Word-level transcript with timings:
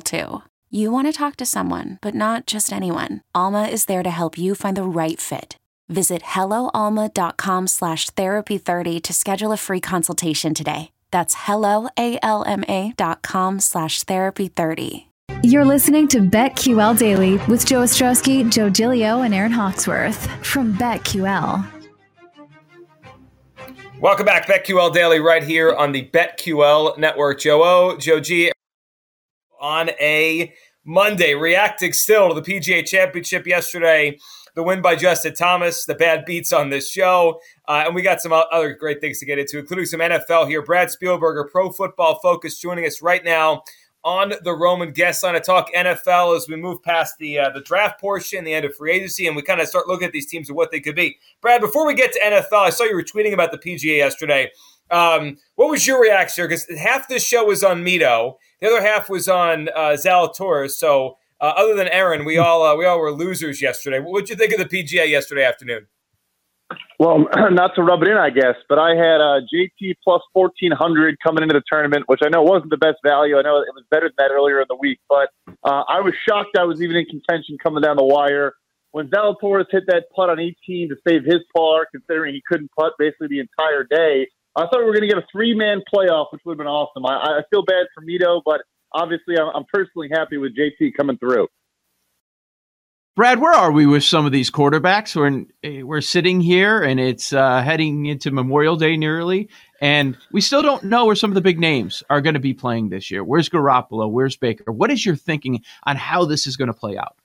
too. 0.00 0.42
You 0.70 0.92
want 0.92 1.08
to 1.08 1.12
talk 1.12 1.36
to 1.36 1.46
someone, 1.46 1.98
but 2.00 2.14
not 2.14 2.46
just 2.46 2.72
anyone. 2.72 3.22
Alma 3.34 3.64
is 3.64 3.86
there 3.86 4.02
to 4.02 4.10
help 4.10 4.38
you 4.38 4.54
find 4.54 4.76
the 4.76 4.84
right 4.84 5.20
fit. 5.20 5.56
Visit 5.88 6.22
helloalma.com 6.22 7.66
slash 7.66 8.08
therapy30 8.10 9.02
to 9.02 9.12
schedule 9.12 9.50
a 9.50 9.56
free 9.56 9.80
consultation 9.80 10.54
today. 10.54 10.92
That's 11.10 11.34
helloalma.com 11.34 13.60
slash 13.60 14.04
therapy30. 14.04 15.06
You're 15.42 15.64
listening 15.64 16.06
to 16.08 16.18
BetQL 16.18 16.98
Daily 16.98 17.38
with 17.48 17.66
Joe 17.66 17.80
Ostrowski, 17.80 18.48
Joe 18.50 18.70
Giglio, 18.70 19.22
and 19.22 19.34
Aaron 19.34 19.52
Hawksworth 19.52 20.30
from 20.46 20.74
BetQL. 20.74 21.66
Welcome 24.00 24.26
back, 24.26 24.46
BetQL 24.46 24.94
Daily, 24.94 25.18
right 25.18 25.42
here 25.42 25.74
on 25.74 25.92
the 25.92 26.08
BetQL 26.10 26.98
Network. 26.98 27.40
Joe 27.40 27.64
O, 27.64 27.96
Joe 27.96 28.20
G, 28.20 28.52
on 29.60 29.90
a 30.00 30.52
Monday, 30.84 31.34
reacting 31.34 31.92
still 31.92 32.34
to 32.34 32.40
the 32.40 32.42
PGA 32.42 32.84
Championship 32.86 33.46
yesterday, 33.46 34.18
the 34.54 34.62
win 34.62 34.82
by 34.82 34.96
Justin 34.96 35.34
Thomas, 35.34 35.84
the 35.84 35.94
bad 35.94 36.24
beats 36.24 36.52
on 36.52 36.70
this 36.70 36.90
show, 36.90 37.40
uh, 37.68 37.84
and 37.86 37.94
we 37.94 38.02
got 38.02 38.20
some 38.20 38.32
other 38.32 38.72
great 38.72 39.00
things 39.00 39.18
to 39.20 39.26
get 39.26 39.38
into, 39.38 39.58
including 39.58 39.86
some 39.86 40.00
NFL 40.00 40.48
here. 40.48 40.62
Brad 40.62 40.88
Spielberger, 40.88 41.48
Pro 41.50 41.70
Football 41.70 42.18
Focus, 42.20 42.58
joining 42.58 42.86
us 42.86 43.02
right 43.02 43.24
now 43.24 43.62
on 44.02 44.32
the 44.42 44.52
Roman 44.52 44.92
guest 44.92 45.22
line 45.22 45.34
to 45.34 45.40
talk 45.40 45.68
NFL 45.74 46.36
as 46.36 46.48
we 46.48 46.56
move 46.56 46.82
past 46.82 47.16
the 47.18 47.38
uh, 47.38 47.50
the 47.50 47.60
draft 47.60 48.00
portion, 48.00 48.44
the 48.44 48.54
end 48.54 48.64
of 48.64 48.74
free 48.74 48.92
agency, 48.92 49.26
and 49.26 49.36
we 49.36 49.42
kind 49.42 49.60
of 49.60 49.68
start 49.68 49.86
looking 49.86 50.06
at 50.06 50.12
these 50.12 50.26
teams 50.26 50.48
and 50.48 50.56
what 50.56 50.70
they 50.70 50.80
could 50.80 50.96
be. 50.96 51.18
Brad, 51.40 51.60
before 51.60 51.86
we 51.86 51.94
get 51.94 52.12
to 52.12 52.20
NFL, 52.20 52.66
I 52.66 52.70
saw 52.70 52.84
you 52.84 52.94
were 52.94 53.04
tweeting 53.04 53.32
about 53.32 53.52
the 53.52 53.58
PGA 53.58 53.98
yesterday. 53.98 54.50
Um, 54.90 55.36
what 55.54 55.70
was 55.70 55.86
your 55.86 56.00
reaction? 56.00 56.44
Because 56.44 56.66
half 56.78 57.08
this 57.08 57.24
show 57.24 57.44
was 57.44 57.62
on 57.62 57.84
Mito, 57.84 58.36
the 58.60 58.68
other 58.68 58.82
half 58.82 59.08
was 59.08 59.28
on 59.28 59.68
uh, 59.68 59.96
Zalatoris. 59.96 60.72
So, 60.72 61.16
uh, 61.40 61.52
other 61.56 61.74
than 61.74 61.88
Aaron, 61.88 62.24
we 62.24 62.38
all 62.38 62.62
uh, 62.62 62.76
we 62.76 62.84
all 62.84 63.00
were 63.00 63.12
losers 63.12 63.62
yesterday. 63.62 63.98
What 63.98 64.26
did 64.26 64.30
you 64.30 64.36
think 64.36 64.52
of 64.52 64.58
the 64.58 64.82
PGA 64.82 65.08
yesterday 65.08 65.44
afternoon? 65.44 65.86
Well, 66.98 67.26
not 67.50 67.74
to 67.76 67.82
rub 67.82 68.02
it 68.02 68.08
in, 68.08 68.16
I 68.16 68.30
guess, 68.30 68.56
but 68.68 68.78
I 68.78 68.90
had 68.90 69.20
uh, 69.20 69.40
JT 69.52 69.94
plus 70.04 70.22
1400 70.34 71.16
coming 71.26 71.42
into 71.42 71.54
the 71.54 71.62
tournament, 71.66 72.04
which 72.06 72.20
I 72.22 72.28
know 72.28 72.42
wasn't 72.42 72.70
the 72.70 72.76
best 72.76 72.98
value. 73.04 73.38
I 73.38 73.42
know 73.42 73.56
it 73.56 73.72
was 73.74 73.84
better 73.90 74.08
than 74.08 74.14
that 74.18 74.30
earlier 74.32 74.60
in 74.60 74.66
the 74.68 74.76
week, 74.76 75.00
but 75.08 75.30
uh, 75.64 75.82
I 75.88 76.00
was 76.00 76.12
shocked 76.28 76.58
I 76.58 76.64
was 76.64 76.82
even 76.82 76.96
in 76.96 77.06
contention 77.06 77.56
coming 77.62 77.82
down 77.82 77.96
the 77.96 78.04
wire. 78.04 78.52
When 78.92 79.08
Zalatoris 79.08 79.66
hit 79.70 79.84
that 79.86 80.06
putt 80.14 80.30
on 80.30 80.40
18 80.40 80.90
to 80.90 80.96
save 81.06 81.24
his 81.24 81.40
par, 81.56 81.86
considering 81.90 82.34
he 82.34 82.42
couldn't 82.46 82.70
putt 82.78 82.92
basically 82.98 83.28
the 83.28 83.40
entire 83.40 83.84
day, 83.84 84.28
I 84.56 84.62
thought 84.62 84.78
we 84.78 84.84
were 84.84 84.92
going 84.92 85.08
to 85.08 85.14
get 85.14 85.18
a 85.18 85.26
three 85.30 85.54
man 85.54 85.82
playoff, 85.92 86.26
which 86.32 86.42
would 86.44 86.52
have 86.52 86.58
been 86.58 86.66
awesome. 86.66 87.06
I, 87.06 87.38
I 87.38 87.42
feel 87.50 87.64
bad 87.64 87.86
for 87.94 88.04
Mito, 88.04 88.42
but 88.44 88.62
obviously 88.92 89.38
I'm, 89.38 89.48
I'm 89.54 89.64
personally 89.72 90.08
happy 90.12 90.36
with 90.38 90.52
JT 90.56 90.92
coming 90.96 91.18
through. 91.18 91.48
Brad, 93.16 93.40
where 93.40 93.52
are 93.52 93.72
we 93.72 93.86
with 93.86 94.04
some 94.04 94.24
of 94.24 94.32
these 94.32 94.50
quarterbacks? 94.50 95.14
We're 95.14 95.26
in, 95.26 95.46
eh, 95.62 95.82
we're 95.82 96.00
sitting 96.00 96.40
here, 96.40 96.82
and 96.82 96.98
it's 96.98 97.32
uh, 97.32 97.60
heading 97.60 98.06
into 98.06 98.30
Memorial 98.30 98.76
Day 98.76 98.96
nearly, 98.96 99.48
and 99.80 100.16
we 100.32 100.40
still 100.40 100.62
don't 100.62 100.84
know 100.84 101.04
where 101.06 101.16
some 101.16 101.30
of 101.30 101.34
the 101.34 101.40
big 101.40 101.58
names 101.58 102.02
are 102.08 102.20
going 102.20 102.34
to 102.34 102.40
be 102.40 102.54
playing 102.54 102.88
this 102.88 103.10
year. 103.10 103.22
Where's 103.22 103.48
Garoppolo? 103.48 104.10
Where's 104.10 104.36
Baker? 104.36 104.72
What 104.72 104.90
is 104.90 105.04
your 105.04 105.16
thinking 105.16 105.62
on 105.84 105.96
how 105.96 106.24
this 106.24 106.46
is 106.46 106.56
going 106.56 106.68
to 106.68 106.74
play 106.74 106.96
out? 106.96 107.16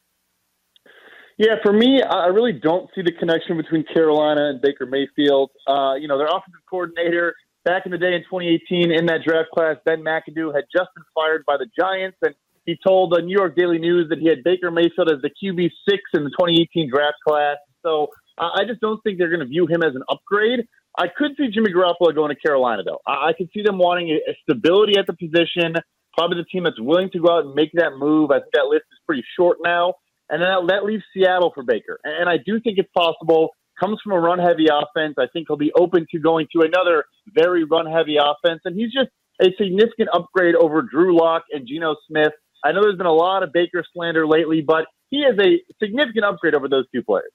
Yeah, 1.37 1.55
for 1.61 1.73
me, 1.73 2.01
I 2.01 2.27
really 2.27 2.53
don't 2.53 2.89
see 2.95 3.01
the 3.01 3.11
connection 3.11 3.57
between 3.57 3.83
Carolina 3.83 4.49
and 4.49 4.61
Baker 4.61 4.85
Mayfield. 4.85 5.51
Uh, 5.67 5.95
you 5.95 6.07
know, 6.07 6.17
their 6.17 6.27
offensive 6.27 6.63
coordinator 6.69 7.35
back 7.65 7.85
in 7.85 7.91
the 7.91 7.97
day 7.97 8.13
in 8.13 8.21
2018 8.21 8.91
in 8.91 9.07
that 9.07 9.19
draft 9.25 9.49
class, 9.53 9.75
Ben 9.85 10.01
McAdoo, 10.01 10.55
had 10.55 10.63
just 10.71 10.89
been 10.95 11.03
fired 11.13 11.43
by 11.45 11.57
the 11.57 11.67
Giants, 11.77 12.17
and 12.21 12.33
he 12.65 12.77
told 12.87 13.11
the 13.11 13.21
New 13.21 13.35
York 13.35 13.55
Daily 13.55 13.79
News 13.79 14.07
that 14.09 14.19
he 14.19 14.29
had 14.29 14.43
Baker 14.43 14.71
Mayfield 14.71 15.11
as 15.11 15.21
the 15.21 15.29
QB 15.29 15.69
six 15.87 16.01
in 16.13 16.23
the 16.23 16.29
2018 16.29 16.89
draft 16.89 17.17
class. 17.27 17.57
So 17.83 18.07
I 18.37 18.63
just 18.65 18.79
don't 18.79 19.01
think 19.03 19.17
they're 19.17 19.29
going 19.29 19.41
to 19.41 19.45
view 19.45 19.67
him 19.67 19.83
as 19.83 19.93
an 19.93 20.03
upgrade. 20.09 20.61
I 20.97 21.07
could 21.07 21.31
see 21.37 21.49
Jimmy 21.49 21.71
Garoppolo 21.73 22.15
going 22.15 22.33
to 22.33 22.39
Carolina, 22.39 22.83
though. 22.83 22.99
I, 23.05 23.29
I 23.29 23.33
could 23.37 23.49
see 23.53 23.61
them 23.61 23.77
wanting 23.77 24.09
a 24.11 24.35
stability 24.43 24.97
at 24.97 25.05
the 25.05 25.13
position. 25.13 25.75
Probably 26.17 26.37
the 26.37 26.45
team 26.45 26.63
that's 26.63 26.79
willing 26.79 27.09
to 27.11 27.19
go 27.19 27.37
out 27.37 27.45
and 27.45 27.53
make 27.53 27.71
that 27.73 27.97
move. 27.97 28.31
I 28.31 28.39
think 28.39 28.53
that 28.53 28.67
list 28.67 28.85
is 28.91 28.99
pretty 29.05 29.23
short 29.37 29.57
now. 29.61 29.95
And 30.29 30.41
then 30.41 30.49
that, 30.67 30.83
leaves 30.85 31.03
Seattle 31.13 31.51
for 31.53 31.63
Baker. 31.63 31.99
And 32.03 32.29
I 32.29 32.37
do 32.37 32.59
think 32.59 32.77
it's 32.77 32.89
possible. 32.95 33.51
Comes 33.79 33.99
from 34.03 34.13
a 34.13 34.19
run 34.19 34.39
heavy 34.39 34.67
offense. 34.71 35.15
I 35.17 35.27
think 35.31 35.47
he'll 35.47 35.57
be 35.57 35.71
open 35.77 36.07
to 36.11 36.19
going 36.19 36.47
to 36.53 36.61
another 36.61 37.05
very 37.33 37.63
run 37.63 37.85
heavy 37.85 38.17
offense. 38.17 38.61
And 38.65 38.75
he's 38.75 38.91
just 38.91 39.09
a 39.41 39.53
significant 39.61 40.09
upgrade 40.13 40.55
over 40.55 40.81
Drew 40.81 41.17
Lock 41.17 41.43
and 41.51 41.67
Geno 41.67 41.95
Smith. 42.07 42.31
I 42.63 42.71
know 42.71 42.81
there's 42.81 42.97
been 42.97 43.05
a 43.05 43.13
lot 43.13 43.43
of 43.43 43.53
Baker 43.53 43.83
slander 43.93 44.25
lately, 44.25 44.61
but 44.61 44.85
he 45.09 45.17
is 45.17 45.37
a 45.39 45.61
significant 45.83 46.25
upgrade 46.25 46.55
over 46.55 46.67
those 46.67 46.85
two 46.93 47.03
players 47.03 47.31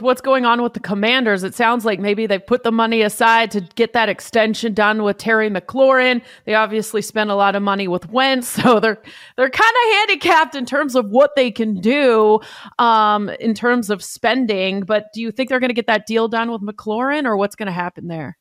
what's 0.00 0.20
going 0.20 0.44
on 0.44 0.62
with 0.62 0.74
the 0.74 0.80
commanders? 0.80 1.44
It 1.44 1.54
sounds 1.54 1.84
like 1.84 2.00
maybe 2.00 2.26
they 2.26 2.38
put 2.38 2.62
the 2.62 2.72
money 2.72 3.02
aside 3.02 3.50
to 3.52 3.60
get 3.60 3.92
that 3.92 4.08
extension 4.08 4.74
done 4.74 5.02
with 5.02 5.18
terry 5.18 5.50
mclaurin. 5.50 6.22
They 6.44 6.54
obviously 6.54 7.02
spent 7.02 7.30
a 7.30 7.34
lot 7.34 7.54
of 7.54 7.62
money 7.62 7.88
with 7.88 8.10
wentz 8.10 8.48
so 8.62 8.80
they're 8.80 9.02
they're 9.36 9.50
kind 9.50 9.74
of 9.84 9.92
handicapped 9.92 10.54
in 10.54 10.64
terms 10.66 10.94
of 10.94 11.10
what 11.10 11.32
they 11.36 11.50
can 11.50 11.80
do 11.80 12.40
um, 12.78 13.28
in 13.40 13.54
terms 13.54 13.90
of 13.90 14.02
spending 14.02 14.80
but 14.80 15.06
do 15.12 15.20
you 15.20 15.30
think 15.30 15.48
they're 15.48 15.60
going 15.60 15.68
to 15.68 15.74
get 15.74 15.86
that 15.86 16.06
deal 16.06 16.28
done 16.28 16.50
with 16.50 16.62
mclaurin 16.62 17.24
or 17.24 17.36
what's 17.36 17.56
going 17.56 17.66
to 17.66 17.72
happen 17.72 18.08
there 18.08 18.38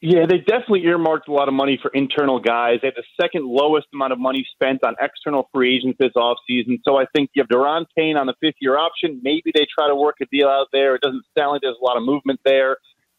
yeah, 0.00 0.26
they 0.28 0.38
definitely 0.38 0.84
earmarked 0.84 1.28
a 1.28 1.32
lot 1.32 1.48
of 1.48 1.54
money 1.54 1.78
for 1.80 1.90
internal 1.94 2.38
guys. 2.38 2.80
They 2.82 2.88
have 2.88 2.96
the 2.96 3.04
second 3.20 3.46
lowest 3.46 3.86
amount 3.94 4.12
of 4.12 4.18
money 4.18 4.46
spent 4.52 4.84
on 4.84 4.94
external 5.00 5.48
free 5.54 5.76
agents 5.76 5.96
this 5.98 6.12
offseason. 6.16 6.80
So 6.84 6.96
I 6.96 7.06
think 7.14 7.30
you 7.34 7.42
have 7.42 7.48
Daron 7.48 7.86
Payne 7.96 8.16
on 8.16 8.26
the 8.26 8.34
fifth 8.40 8.56
year 8.60 8.76
option. 8.76 9.20
Maybe 9.22 9.52
they 9.54 9.66
try 9.72 9.88
to 9.88 9.94
work 9.94 10.16
a 10.20 10.26
deal 10.26 10.48
out 10.48 10.68
there. 10.72 10.94
It 10.96 11.00
doesn't 11.00 11.24
sound 11.36 11.52
like 11.52 11.62
there's 11.62 11.78
a 11.80 11.84
lot 11.84 11.96
of 11.96 12.02
movement 12.02 12.40
there. 12.44 12.76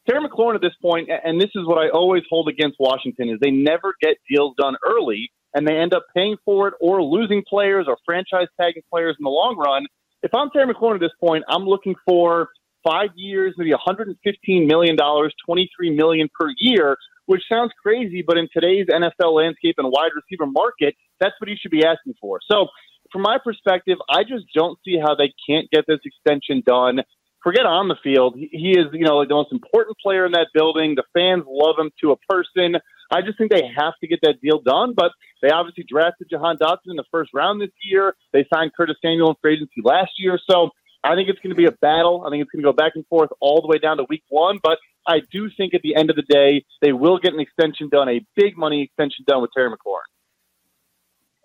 Terry 0.08 0.26
McLaurin 0.26 0.54
at 0.54 0.62
this 0.62 0.74
point, 0.80 1.10
and 1.10 1.40
this 1.40 1.50
is 1.54 1.66
what 1.66 1.78
I 1.78 1.90
always 1.90 2.22
hold 2.30 2.48
against 2.48 2.76
Washington, 2.78 3.28
is 3.28 3.38
they 3.40 3.50
never 3.50 3.94
get 4.00 4.16
deals 4.30 4.54
done 4.56 4.76
early 4.86 5.30
and 5.54 5.66
they 5.66 5.76
end 5.76 5.92
up 5.92 6.06
paying 6.14 6.36
for 6.44 6.68
it 6.68 6.74
or 6.80 7.02
losing 7.02 7.42
players 7.46 7.86
or 7.88 7.98
franchise 8.06 8.46
tagging 8.58 8.82
players 8.90 9.16
in 9.18 9.24
the 9.24 9.30
long 9.30 9.56
run. 9.56 9.86
If 10.22 10.32
I'm 10.34 10.50
Terry 10.50 10.72
McLaurin 10.72 10.94
at 10.94 11.00
this 11.00 11.10
point, 11.20 11.44
I'm 11.48 11.64
looking 11.64 11.94
for 12.06 12.50
five 12.88 13.10
years, 13.16 13.54
maybe 13.58 13.72
115 13.72 14.66
million 14.66 14.96
dollars, 14.96 15.34
23 15.46 15.90
million 15.94 16.28
per 16.38 16.48
year, 16.58 16.96
which 17.26 17.42
sounds 17.50 17.72
crazy, 17.82 18.24
but 18.26 18.38
in 18.38 18.48
today's 18.52 18.86
NFL 18.86 19.34
landscape 19.34 19.74
and 19.78 19.88
wide 19.90 20.10
receiver 20.14 20.50
market, 20.50 20.94
that's 21.20 21.34
what 21.40 21.48
he 21.48 21.56
should 21.56 21.70
be 21.70 21.84
asking 21.84 22.14
for. 22.20 22.40
So, 22.50 22.68
from 23.12 23.22
my 23.22 23.38
perspective, 23.42 23.98
I 24.10 24.22
just 24.22 24.44
don't 24.54 24.78
see 24.84 24.98
how 25.00 25.14
they 25.14 25.32
can't 25.48 25.70
get 25.70 25.84
this 25.86 26.00
extension 26.04 26.62
done. 26.66 27.00
Forget 27.42 27.64
on 27.64 27.88
the 27.88 27.96
field. 28.02 28.34
He 28.36 28.72
is, 28.76 28.86
you 28.92 29.04
know, 29.04 29.18
like 29.18 29.28
the 29.28 29.34
most 29.34 29.52
important 29.52 29.96
player 30.02 30.26
in 30.26 30.32
that 30.32 30.48
building. 30.52 30.94
The 30.94 31.04
fans 31.14 31.44
love 31.48 31.76
him 31.78 31.90
to 32.02 32.12
a 32.12 32.16
person. 32.28 32.76
I 33.10 33.22
just 33.22 33.38
think 33.38 33.50
they 33.50 33.62
have 33.78 33.94
to 34.02 34.06
get 34.06 34.18
that 34.22 34.40
deal 34.42 34.60
done. 34.60 34.92
But 34.94 35.12
they 35.40 35.48
obviously 35.48 35.84
drafted 35.88 36.28
Jahan 36.30 36.58
Dotson 36.58 36.88
in 36.92 36.96
the 36.96 37.04
first 37.10 37.30
round 37.32 37.62
this 37.62 37.70
year. 37.82 38.14
They 38.32 38.44
signed 38.52 38.72
Curtis 38.76 38.96
Samuel 39.00 39.30
in 39.30 39.36
free 39.40 39.54
agency 39.54 39.80
last 39.82 40.12
year. 40.18 40.38
So 40.50 40.70
I 41.08 41.14
think 41.14 41.28
it's 41.28 41.38
going 41.40 41.50
to 41.50 41.56
be 41.56 41.64
a 41.64 41.72
battle. 41.72 42.24
I 42.26 42.30
think 42.30 42.42
it's 42.42 42.50
going 42.50 42.62
to 42.62 42.68
go 42.68 42.72
back 42.72 42.92
and 42.94 43.06
forth 43.06 43.30
all 43.40 43.62
the 43.62 43.66
way 43.66 43.78
down 43.78 43.96
to 43.96 44.04
week 44.08 44.24
one. 44.28 44.58
But 44.62 44.78
I 45.06 45.20
do 45.32 45.48
think 45.56 45.72
at 45.72 45.80
the 45.82 45.96
end 45.96 46.10
of 46.10 46.16
the 46.16 46.22
day, 46.22 46.64
they 46.82 46.92
will 46.92 47.18
get 47.18 47.32
an 47.32 47.40
extension 47.40 47.88
done, 47.88 48.08
a 48.08 48.20
big 48.36 48.58
money 48.58 48.82
extension 48.82 49.24
done 49.26 49.40
with 49.40 49.50
Terry 49.56 49.70
McLaurin. 49.70 50.08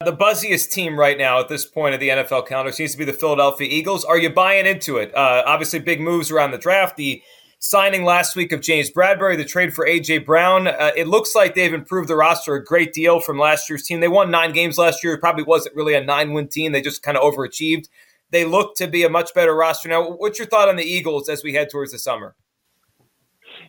The 0.03 0.11
buzziest 0.11 0.71
team 0.71 0.99
right 0.99 1.17
now 1.17 1.39
at 1.39 1.47
this 1.47 1.65
point 1.65 1.93
of 1.93 2.01
the 2.01 2.09
NFL 2.09 2.45
calendar 2.45 2.73
seems 2.73 2.91
to 2.91 2.97
be 2.97 3.05
the 3.05 3.13
Philadelphia 3.13 3.67
Eagles. 3.69 4.03
Are 4.03 4.17
you 4.17 4.29
buying 4.29 4.65
into 4.65 4.97
it? 4.97 5.15
Uh, 5.15 5.43
obviously, 5.45 5.79
big 5.79 6.01
moves 6.01 6.29
around 6.29 6.51
the 6.51 6.57
draft. 6.57 6.97
The 6.97 7.23
signing 7.59 8.03
last 8.03 8.35
week 8.35 8.51
of 8.51 8.59
James 8.59 8.91
Bradberry, 8.91 9.37
the 9.37 9.45
trade 9.45 9.73
for 9.73 9.87
AJ 9.87 10.25
Brown. 10.25 10.67
Uh, 10.67 10.91
it 10.97 11.07
looks 11.07 11.33
like 11.33 11.55
they've 11.55 11.73
improved 11.73 12.09
the 12.09 12.15
roster 12.17 12.55
a 12.55 12.63
great 12.63 12.91
deal 12.91 13.21
from 13.21 13.39
last 13.39 13.69
year's 13.69 13.83
team. 13.83 14.01
They 14.01 14.09
won 14.09 14.29
nine 14.29 14.51
games 14.51 14.77
last 14.77 15.01
year. 15.01 15.13
It 15.13 15.21
probably 15.21 15.45
wasn't 15.45 15.73
really 15.73 15.93
a 15.93 16.03
nine-win 16.03 16.49
team. 16.49 16.73
They 16.73 16.81
just 16.81 17.01
kind 17.01 17.15
of 17.15 17.23
overachieved. 17.23 17.87
They 18.33 18.45
look 18.45 18.75
to 18.77 18.87
be 18.87 19.03
a 19.03 19.09
much 19.09 19.31
better 19.35 19.55
roster 19.55 19.87
now. 19.87 20.09
What's 20.09 20.39
your 20.39 20.47
thought 20.47 20.67
on 20.67 20.75
the 20.75 20.83
Eagles 20.83 21.29
as 21.29 21.43
we 21.43 21.53
head 21.53 21.69
towards 21.69 21.91
the 21.91 21.99
summer? 21.99 22.35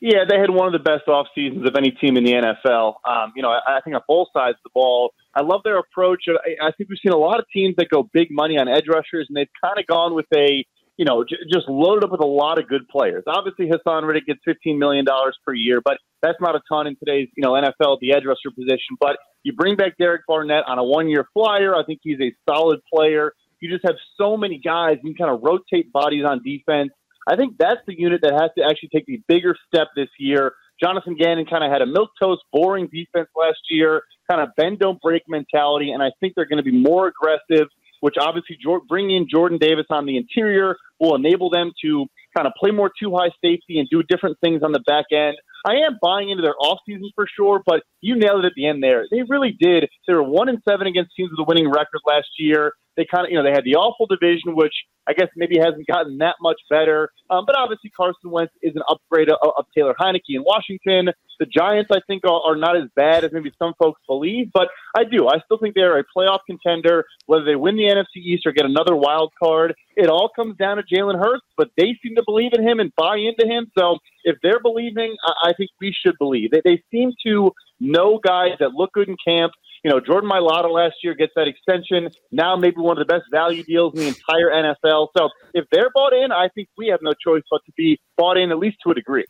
Yeah, 0.00 0.24
they 0.28 0.38
had 0.38 0.48
one 0.50 0.66
of 0.66 0.72
the 0.72 0.78
best 0.78 1.06
off 1.06 1.26
seasons 1.34 1.66
of 1.66 1.76
any 1.76 1.90
team 1.90 2.16
in 2.16 2.24
the 2.24 2.32
NFL. 2.32 2.94
Um, 3.06 3.32
you 3.36 3.42
know, 3.42 3.50
I, 3.50 3.76
I, 3.76 3.80
think 3.82 3.94
on 3.94 4.02
both 4.08 4.28
sides 4.32 4.56
of 4.56 4.62
the 4.64 4.70
ball. 4.72 5.12
I 5.34 5.42
love 5.42 5.60
their 5.64 5.78
approach. 5.78 6.24
I, 6.28 6.68
I 6.68 6.72
think 6.72 6.88
we've 6.88 6.98
seen 7.02 7.12
a 7.12 7.18
lot 7.18 7.38
of 7.38 7.44
teams 7.52 7.74
that 7.76 7.90
go 7.90 8.08
big 8.12 8.28
money 8.30 8.58
on 8.58 8.66
edge 8.66 8.86
rushers, 8.88 9.26
and 9.28 9.36
they've 9.36 9.52
kind 9.62 9.78
of 9.78 9.86
gone 9.86 10.14
with 10.14 10.26
a, 10.34 10.64
you 10.96 11.04
know, 11.04 11.24
j- 11.24 11.36
just 11.52 11.68
loaded 11.68 12.04
up 12.04 12.10
with 12.10 12.22
a 12.22 12.26
lot 12.26 12.58
of 12.58 12.66
good 12.66 12.88
players. 12.88 13.24
Obviously, 13.26 13.68
Haason 13.68 14.06
Reddick 14.06 14.26
gets 14.26 14.40
$15 14.48 14.78
million 14.78 15.04
per 15.44 15.52
year, 15.52 15.82
but 15.84 15.98
that's 16.22 16.40
not 16.40 16.54
a 16.56 16.60
ton 16.70 16.86
in 16.86 16.96
today's, 16.96 17.28
you 17.36 17.42
know, 17.42 17.52
NFL, 17.52 17.98
the 18.00 18.14
edge 18.14 18.24
rusher 18.24 18.54
position. 18.54 18.96
But 18.98 19.18
you 19.42 19.52
bring 19.52 19.76
back 19.76 19.98
Derek 19.98 20.22
Barnett 20.26 20.64
on 20.66 20.78
a 20.78 20.84
one-year 20.84 21.28
flyer. 21.34 21.74
I 21.74 21.84
think 21.84 22.00
he's 22.02 22.20
a 22.20 22.34
solid 22.48 22.80
player. 22.92 23.32
You 23.60 23.70
just 23.70 23.84
have 23.86 23.96
so 24.18 24.36
many 24.36 24.58
guys. 24.58 24.98
You 25.02 25.14
kind 25.14 25.30
of 25.30 25.42
rotate 25.42 25.92
bodies 25.92 26.24
on 26.24 26.42
defense. 26.42 26.90
I 27.26 27.36
think 27.36 27.56
that's 27.58 27.80
the 27.86 27.98
unit 27.98 28.20
that 28.22 28.32
has 28.32 28.50
to 28.58 28.64
actually 28.68 28.90
take 28.90 29.06
the 29.06 29.22
bigger 29.28 29.56
step 29.68 29.88
this 29.96 30.08
year. 30.18 30.52
Jonathan 30.82 31.16
Gannon 31.16 31.46
kind 31.46 31.64
of 31.64 31.70
had 31.70 31.82
a 31.82 31.86
milk 31.86 32.10
toast, 32.20 32.42
boring 32.52 32.88
defense 32.92 33.28
last 33.36 33.60
year, 33.70 34.02
kind 34.30 34.42
of 34.42 34.50
bend 34.56 34.80
don't 34.80 35.00
break 35.00 35.22
mentality, 35.28 35.92
and 35.92 36.02
I 36.02 36.10
think 36.20 36.34
they're 36.34 36.46
going 36.46 36.62
to 36.62 36.68
be 36.70 36.76
more 36.76 37.08
aggressive. 37.08 37.68
Which 38.00 38.16
obviously 38.20 38.58
bringing 38.86 39.16
in 39.16 39.26
Jordan 39.30 39.56
Davis 39.56 39.86
on 39.88 40.04
the 40.04 40.18
interior 40.18 40.76
will 41.00 41.14
enable 41.14 41.48
them 41.48 41.72
to 41.80 42.04
kind 42.36 42.46
of 42.46 42.52
play 42.60 42.70
more 42.70 42.90
two 43.00 43.16
high 43.16 43.30
safety 43.42 43.78
and 43.78 43.88
do 43.88 44.02
different 44.02 44.36
things 44.42 44.62
on 44.62 44.72
the 44.72 44.80
back 44.80 45.06
end. 45.10 45.36
I 45.66 45.76
am 45.86 45.98
buying 46.02 46.28
into 46.28 46.42
their 46.42 46.54
offseason 46.60 47.08
for 47.14 47.26
sure, 47.34 47.62
but 47.64 47.82
you 48.02 48.16
nailed 48.16 48.44
it 48.44 48.48
at 48.48 48.52
the 48.56 48.66
end 48.66 48.82
there. 48.82 49.06
They 49.10 49.22
really 49.26 49.56
did. 49.58 49.88
They 50.06 50.12
were 50.12 50.22
one 50.22 50.50
and 50.50 50.58
seven 50.68 50.86
against 50.86 51.12
teams 51.16 51.30
with 51.30 51.40
a 51.40 51.48
winning 51.48 51.70
record 51.70 52.00
last 52.06 52.28
year 52.38 52.74
they 52.96 53.06
kind 53.12 53.26
of, 53.26 53.30
you 53.30 53.36
know, 53.36 53.42
they 53.42 53.50
had 53.50 53.64
the 53.64 53.76
awful 53.76 54.06
division, 54.06 54.54
which 54.54 54.74
I 55.06 55.12
guess 55.12 55.28
maybe 55.36 55.58
hasn't 55.58 55.86
gotten 55.86 56.18
that 56.18 56.36
much 56.40 56.60
better. 56.70 57.10
Um, 57.30 57.44
but 57.46 57.56
obviously, 57.56 57.90
Carson 57.90 58.30
Wentz 58.30 58.52
is 58.62 58.74
an 58.74 58.82
upgrade 58.88 59.28
of, 59.28 59.38
of 59.42 59.66
Taylor 59.76 59.94
Heinicke 59.98 60.30
in 60.30 60.42
Washington. 60.42 61.12
The 61.38 61.46
Giants, 61.46 61.90
I 61.92 61.98
think, 62.06 62.22
are, 62.24 62.40
are 62.40 62.56
not 62.56 62.76
as 62.76 62.84
bad 62.94 63.24
as 63.24 63.32
maybe 63.32 63.52
some 63.58 63.74
folks 63.78 64.00
believe, 64.06 64.50
but 64.54 64.68
I 64.96 65.04
do. 65.04 65.26
I 65.28 65.40
still 65.44 65.58
think 65.58 65.74
they're 65.74 65.98
a 65.98 66.04
playoff 66.16 66.40
contender. 66.46 67.04
Whether 67.26 67.44
they 67.44 67.56
win 67.56 67.76
the 67.76 67.84
NFC 67.84 68.22
East 68.22 68.46
or 68.46 68.52
get 68.52 68.64
another 68.64 68.94
wild 68.94 69.32
card, 69.42 69.74
it 69.96 70.08
all 70.08 70.30
comes 70.34 70.56
down 70.56 70.76
to 70.76 70.82
Jalen 70.82 71.18
Hurts. 71.18 71.44
But 71.56 71.70
they 71.76 71.98
seem 72.02 72.14
to 72.16 72.22
believe 72.24 72.52
in 72.54 72.66
him 72.66 72.80
and 72.80 72.92
buy 72.96 73.16
into 73.16 73.46
him. 73.52 73.70
So 73.76 73.98
if 74.22 74.36
they're 74.42 74.60
believing, 74.60 75.16
I, 75.24 75.50
I 75.50 75.52
think 75.54 75.70
we 75.80 75.92
should 75.92 76.16
believe. 76.18 76.50
They, 76.50 76.62
they 76.64 76.82
seem 76.90 77.12
to 77.26 77.52
know 77.80 78.20
guys 78.24 78.52
that 78.60 78.72
look 78.72 78.92
good 78.92 79.08
in 79.08 79.16
camp 79.26 79.52
you 79.84 79.90
know, 79.90 80.00
Jordan 80.00 80.30
Mailata 80.30 80.72
last 80.72 80.96
year 81.02 81.14
gets 81.14 81.32
that 81.36 81.46
extension. 81.46 82.08
Now 82.32 82.56
maybe 82.56 82.78
one 82.78 82.98
of 82.98 83.06
the 83.06 83.12
best 83.12 83.26
value 83.30 83.62
deals 83.62 83.92
in 83.92 84.00
the 84.00 84.08
entire 84.08 84.50
NFL. 84.50 85.08
So 85.16 85.28
if 85.52 85.66
they're 85.70 85.90
bought 85.94 86.14
in, 86.14 86.32
I 86.32 86.48
think 86.54 86.68
we 86.78 86.88
have 86.88 87.00
no 87.02 87.12
choice 87.12 87.42
but 87.50 87.60
to 87.66 87.72
be 87.76 88.00
bought 88.16 88.38
in 88.38 88.50
at 88.50 88.58
least 88.58 88.78
to 88.84 88.90
a 88.90 88.94
degree. 88.94 89.26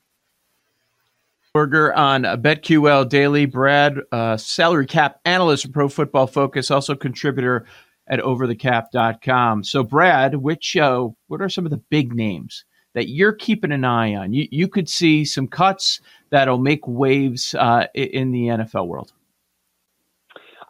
Burger 1.52 1.92
on 1.94 2.22
BetQL 2.22 3.08
Daily. 3.08 3.46
Brad, 3.46 3.98
uh, 4.10 4.36
salary 4.36 4.86
cap 4.86 5.20
analyst 5.24 5.72
Pro 5.72 5.88
Football 5.88 6.26
Focus, 6.26 6.70
also 6.70 6.94
contributor 6.94 7.66
at 8.08 8.20
overthecap.com. 8.20 9.64
So, 9.64 9.82
Brad, 9.82 10.36
which 10.36 10.76
uh, 10.76 11.08
what 11.28 11.40
are 11.40 11.48
some 11.48 11.64
of 11.64 11.70
the 11.70 11.82
big 11.90 12.14
names 12.14 12.64
that 12.94 13.08
you're 13.08 13.32
keeping 13.32 13.70
an 13.70 13.84
eye 13.84 14.14
on? 14.16 14.32
You, 14.32 14.48
you 14.50 14.66
could 14.66 14.88
see 14.88 15.24
some 15.24 15.46
cuts 15.46 16.00
that'll 16.30 16.58
make 16.58 16.86
waves 16.88 17.54
uh, 17.54 17.86
in 17.94 18.32
the 18.32 18.48
NFL 18.48 18.88
world. 18.88 19.12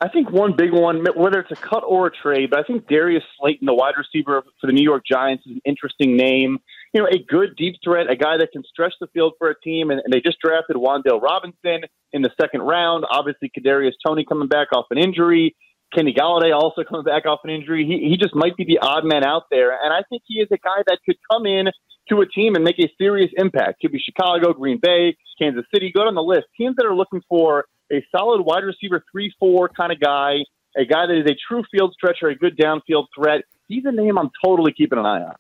I 0.01 0.09
think 0.09 0.31
one 0.31 0.55
big 0.57 0.73
one, 0.73 1.05
whether 1.17 1.41
it's 1.41 1.51
a 1.51 1.57
cut 1.57 1.83
or 1.87 2.07
a 2.07 2.11
trade, 2.11 2.51
but 2.51 2.59
I 2.59 2.63
think 2.63 2.89
Darius 2.89 3.25
Slayton, 3.39 3.67
the 3.67 3.75
wide 3.75 3.95
receiver 3.97 4.43
for 4.61 4.67
the 4.67 4.73
New 4.73 4.83
York 4.83 5.05
Giants, 5.11 5.45
is 5.47 5.53
an 5.53 5.63
interesting 5.65 6.17
name. 6.17 6.59
You 6.93 7.03
know, 7.03 7.09
a 7.09 7.19
good 7.19 7.57
deep 7.57 7.77
threat, 7.83 8.11
a 8.11 8.17
guy 8.17 8.37
that 8.39 8.53
can 8.53 8.63
stretch 8.65 8.95
the 9.01 9.07
field 9.09 9.35
for 9.39 9.49
a 9.51 9.61
team, 9.61 9.91
and, 9.91 10.01
and 10.05 10.13
they 10.13 10.21
just 10.21 10.39
drafted 10.41 10.77
Wan'Dale 10.77 11.21
Robinson 11.21 11.89
in 12.13 12.23
the 12.23 12.31
second 12.41 12.63
round. 12.63 13.05
Obviously, 13.11 13.51
Kadarius 13.57 13.93
Toney 14.07 14.25
coming 14.25 14.49
back 14.49 14.69
off 14.73 14.87
an 14.91 14.99
injury. 14.99 15.57
Kenny 15.95 16.13
Golladay 16.13 16.53
also 16.53 16.83
coming 16.83 17.05
back 17.05 17.25
off 17.27 17.41
an 17.45 17.51
injury. 17.51 17.87
He, 17.87 18.09
he 18.09 18.17
just 18.17 18.35
might 18.35 18.57
be 18.57 18.65
the 18.65 18.79
odd 18.81 19.05
man 19.05 19.25
out 19.25 19.45
there, 19.51 19.71
and 19.73 19.93
I 19.93 20.03
think 20.09 20.23
he 20.27 20.41
is 20.41 20.49
a 20.51 20.59
guy 20.59 20.83
that 20.87 20.99
could 21.07 21.17
come 21.31 21.47
in 21.47 21.67
to 22.09 22.21
a 22.21 22.27
team 22.27 22.55
and 22.55 22.65
make 22.65 22.79
a 22.79 22.93
serious 22.99 23.31
impact. 23.37 23.81
Could 23.81 23.93
be 23.93 23.99
Chicago, 23.99 24.53
Green 24.53 24.79
Bay, 24.83 25.17
Kansas 25.39 25.65
City. 25.73 25.91
Go 25.95 26.05
down 26.05 26.15
the 26.15 26.23
list. 26.23 26.47
Teams 26.57 26.77
that 26.77 26.85
are 26.85 26.95
looking 26.95 27.23
for 27.29 27.65
a 27.95 28.07
solid 28.11 28.43
wide 28.43 28.65
receiver 28.65 29.05
three 29.11 29.33
four 29.39 29.69
kind 29.69 29.93
of 29.93 30.01
guy, 30.01 30.35
a 30.77 30.85
guy 30.85 31.07
that 31.07 31.19
is 31.19 31.31
a 31.31 31.37
true 31.49 31.63
field 31.71 31.93
stretcher, 31.93 32.29
a 32.29 32.35
good 32.35 32.57
downfield 32.57 33.07
threat. 33.17 33.43
He's 33.69 33.85
a 33.87 33.93
name 33.93 34.19
I'm 34.19 34.31
totally 34.45 34.73
keeping 34.73 34.99
an 34.99 35.07
eye 35.07 35.23
on. 35.23 35.35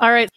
All 0.00 0.10
right. 0.10 0.30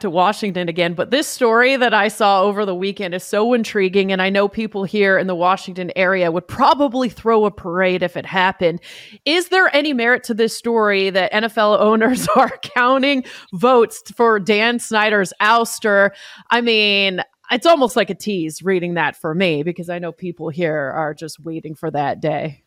To 0.00 0.10
Washington 0.10 0.68
again, 0.68 0.94
but 0.94 1.10
this 1.10 1.28
story 1.28 1.76
that 1.76 1.94
I 1.94 2.08
saw 2.08 2.42
over 2.42 2.64
the 2.66 2.74
weekend 2.74 3.14
is 3.14 3.22
so 3.22 3.52
intriguing, 3.52 4.10
and 4.10 4.20
I 4.20 4.30
know 4.30 4.48
people 4.48 4.82
here 4.82 5.16
in 5.16 5.28
the 5.28 5.34
Washington 5.34 5.92
area 5.94 6.32
would 6.32 6.48
probably 6.48 7.08
throw 7.08 7.44
a 7.44 7.52
parade 7.52 8.02
if 8.02 8.16
it 8.16 8.26
happened. 8.26 8.80
Is 9.26 9.50
there 9.50 9.72
any 9.76 9.92
merit 9.92 10.24
to 10.24 10.34
this 10.34 10.56
story 10.56 11.10
that 11.10 11.30
NFL 11.30 11.78
owners 11.80 12.26
are 12.34 12.58
counting 12.62 13.22
votes 13.52 14.02
for 14.16 14.40
Dan 14.40 14.80
Snyder's 14.80 15.32
ouster? 15.40 16.10
I 16.50 16.62
mean, 16.62 17.22
it's 17.52 17.66
almost 17.66 17.96
like 17.96 18.10
a 18.10 18.14
tease 18.14 18.62
reading 18.62 18.94
that 18.94 19.16
for 19.16 19.34
me 19.34 19.62
because 19.62 19.88
I 19.88 19.98
know 19.98 20.12
people 20.12 20.48
here 20.48 20.74
are 20.74 21.14
just 21.14 21.38
waiting 21.40 21.74
for 21.74 21.90
that 21.90 22.20
day. 22.20 22.64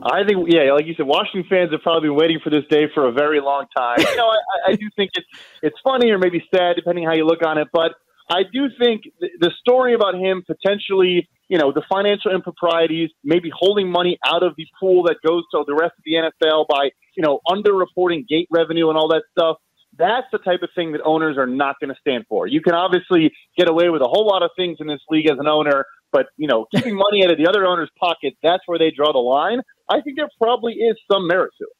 I 0.00 0.24
think, 0.24 0.46
yeah, 0.48 0.72
like 0.72 0.86
you 0.86 0.94
said, 0.94 1.06
Washington 1.06 1.44
fans 1.50 1.72
have 1.72 1.82
probably 1.82 2.08
been 2.08 2.16
waiting 2.16 2.38
for 2.42 2.50
this 2.50 2.62
day 2.70 2.84
for 2.94 3.08
a 3.08 3.12
very 3.12 3.40
long 3.40 3.66
time. 3.76 3.98
You 3.98 4.16
know, 4.16 4.28
I, 4.28 4.70
I 4.70 4.74
do 4.76 4.88
think 4.94 5.10
it's 5.14 5.26
it's 5.62 5.76
funny 5.82 6.10
or 6.10 6.18
maybe 6.18 6.44
sad, 6.54 6.76
depending 6.76 7.04
how 7.04 7.14
you 7.14 7.26
look 7.26 7.44
on 7.44 7.58
it. 7.58 7.66
But 7.72 7.92
I 8.30 8.42
do 8.52 8.68
think 8.78 9.02
the 9.18 9.50
story 9.58 9.94
about 9.94 10.14
him 10.14 10.44
potentially, 10.46 11.28
you 11.48 11.58
know, 11.58 11.72
the 11.72 11.82
financial 11.88 12.30
improprieties, 12.30 13.10
maybe 13.24 13.50
holding 13.52 13.90
money 13.90 14.18
out 14.24 14.42
of 14.42 14.54
the 14.56 14.66
pool 14.78 15.04
that 15.04 15.16
goes 15.26 15.42
to 15.52 15.64
the 15.66 15.74
rest 15.74 15.94
of 15.98 16.04
the 16.04 16.12
NFL 16.14 16.66
by, 16.68 16.90
you 17.16 17.22
know, 17.22 17.40
underreporting 17.48 18.28
gate 18.28 18.48
revenue 18.52 18.90
and 18.90 18.98
all 18.98 19.08
that 19.08 19.22
stuff. 19.32 19.56
That's 19.98 20.26
the 20.30 20.38
type 20.38 20.62
of 20.62 20.70
thing 20.76 20.92
that 20.92 21.00
owners 21.04 21.36
are 21.36 21.46
not 21.46 21.76
going 21.80 21.92
to 21.92 22.00
stand 22.00 22.24
for. 22.28 22.46
You 22.46 22.60
can 22.60 22.74
obviously 22.74 23.32
get 23.58 23.68
away 23.68 23.90
with 23.90 24.00
a 24.00 24.06
whole 24.06 24.26
lot 24.26 24.44
of 24.44 24.50
things 24.56 24.78
in 24.80 24.86
this 24.86 25.00
league 25.10 25.28
as 25.28 25.38
an 25.38 25.48
owner, 25.48 25.84
but 26.12 26.26
you 26.36 26.46
know, 26.46 26.66
keeping 26.72 26.94
money 26.94 27.24
out 27.24 27.32
of 27.32 27.36
the 27.36 27.48
other 27.48 27.66
owner's 27.66 27.90
pocket, 27.98 28.34
that's 28.42 28.62
where 28.66 28.78
they 28.78 28.92
draw 28.92 29.12
the 29.12 29.18
line. 29.18 29.60
I 29.90 30.00
think 30.00 30.16
there 30.16 30.28
probably 30.40 30.74
is 30.74 30.96
some 31.10 31.26
merit 31.26 31.50
to 31.58 31.64
it. 31.64 31.72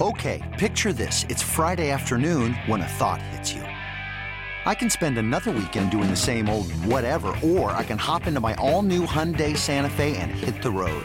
Okay, 0.00 0.56
picture 0.58 0.92
this. 0.92 1.26
It's 1.28 1.42
Friday 1.42 1.90
afternoon 1.90 2.54
when 2.66 2.80
a 2.80 2.86
thought 2.86 3.20
hits 3.20 3.52
you. 3.52 3.62
I 4.66 4.74
can 4.74 4.88
spend 4.88 5.18
another 5.18 5.50
weekend 5.50 5.90
doing 5.90 6.10
the 6.10 6.16
same 6.16 6.48
old 6.48 6.70
whatever, 6.84 7.34
or 7.42 7.72
I 7.72 7.82
can 7.82 7.98
hop 7.98 8.26
into 8.26 8.40
my 8.40 8.54
all-new 8.54 9.06
Hyundai 9.06 9.56
Santa 9.56 9.90
Fe 9.90 10.16
and 10.16 10.30
hit 10.30 10.62
the 10.62 10.70
road. 10.70 11.04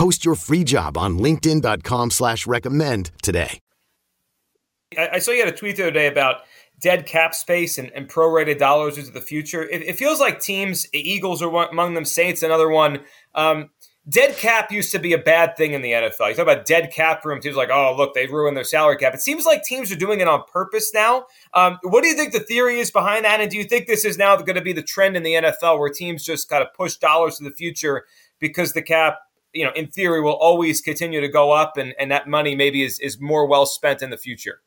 Post 0.00 0.24
your 0.24 0.34
free 0.34 0.64
job 0.64 0.96
on 0.96 1.18
LinkedIn.com 1.18 2.10
slash 2.10 2.46
recommend 2.46 3.10
today. 3.22 3.60
I 4.96 5.18
saw 5.18 5.32
you 5.32 5.44
had 5.44 5.52
a 5.52 5.54
tweet 5.54 5.76
the 5.76 5.82
other 5.82 5.90
day 5.90 6.06
about 6.06 6.36
dead 6.80 7.04
cap 7.04 7.34
space 7.34 7.76
and, 7.76 7.92
and 7.94 8.08
prorated 8.08 8.56
dollars 8.56 8.96
into 8.96 9.10
the 9.10 9.20
future. 9.20 9.62
It, 9.62 9.82
it, 9.82 9.96
feels 9.96 10.18
like 10.18 10.40
teams, 10.40 10.88
Eagles 10.94 11.42
are 11.42 11.50
one, 11.50 11.68
among 11.70 11.92
them, 11.92 12.06
Saints 12.06 12.42
another 12.42 12.70
one. 12.70 13.00
Um, 13.34 13.68
dead 14.08 14.38
cap 14.38 14.72
used 14.72 14.90
to 14.92 14.98
be 14.98 15.12
a 15.12 15.18
bad 15.18 15.54
thing 15.58 15.74
in 15.74 15.82
the 15.82 15.92
NFL. 15.92 16.30
You 16.30 16.34
talk 16.34 16.44
about 16.44 16.64
dead 16.64 16.90
cap 16.90 17.22
room 17.26 17.42
teams 17.42 17.56
like, 17.56 17.68
oh 17.70 17.94
look, 17.94 18.14
they 18.14 18.26
ruined 18.26 18.56
their 18.56 18.64
salary 18.64 18.96
cap. 18.96 19.12
It 19.12 19.20
seems 19.20 19.44
like 19.44 19.64
teams 19.64 19.92
are 19.92 19.96
doing 19.96 20.20
it 20.20 20.28
on 20.28 20.44
purpose 20.50 20.92
now. 20.94 21.26
Um, 21.52 21.78
what 21.82 22.02
do 22.02 22.08
you 22.08 22.16
think 22.16 22.32
the 22.32 22.40
theory 22.40 22.80
is 22.80 22.90
behind 22.90 23.26
that? 23.26 23.42
And 23.42 23.50
do 23.50 23.58
you 23.58 23.64
think 23.64 23.86
this 23.86 24.06
is 24.06 24.16
now 24.16 24.34
going 24.36 24.56
to 24.56 24.62
be 24.62 24.72
the 24.72 24.82
trend 24.82 25.18
in 25.18 25.24
the 25.24 25.34
NFL 25.34 25.78
where 25.78 25.90
teams 25.90 26.24
just 26.24 26.48
kind 26.48 26.62
of 26.62 26.72
push 26.72 26.96
dollars 26.96 27.36
to 27.36 27.44
the 27.44 27.50
future 27.50 28.06
because 28.38 28.72
the 28.72 28.80
cap, 28.80 29.18
you 29.52 29.64
know, 29.64 29.72
in 29.74 29.86
theory, 29.88 30.20
will 30.20 30.36
always 30.36 30.80
continue 30.80 31.20
to 31.20 31.28
go 31.28 31.52
up, 31.52 31.76
and, 31.76 31.94
and 31.98 32.10
that 32.10 32.28
money 32.28 32.54
maybe 32.54 32.82
is 32.82 32.98
is 33.00 33.20
more 33.20 33.46
well 33.46 33.66
spent 33.66 34.02
in 34.02 34.10
the 34.10 34.16
future. 34.16 34.60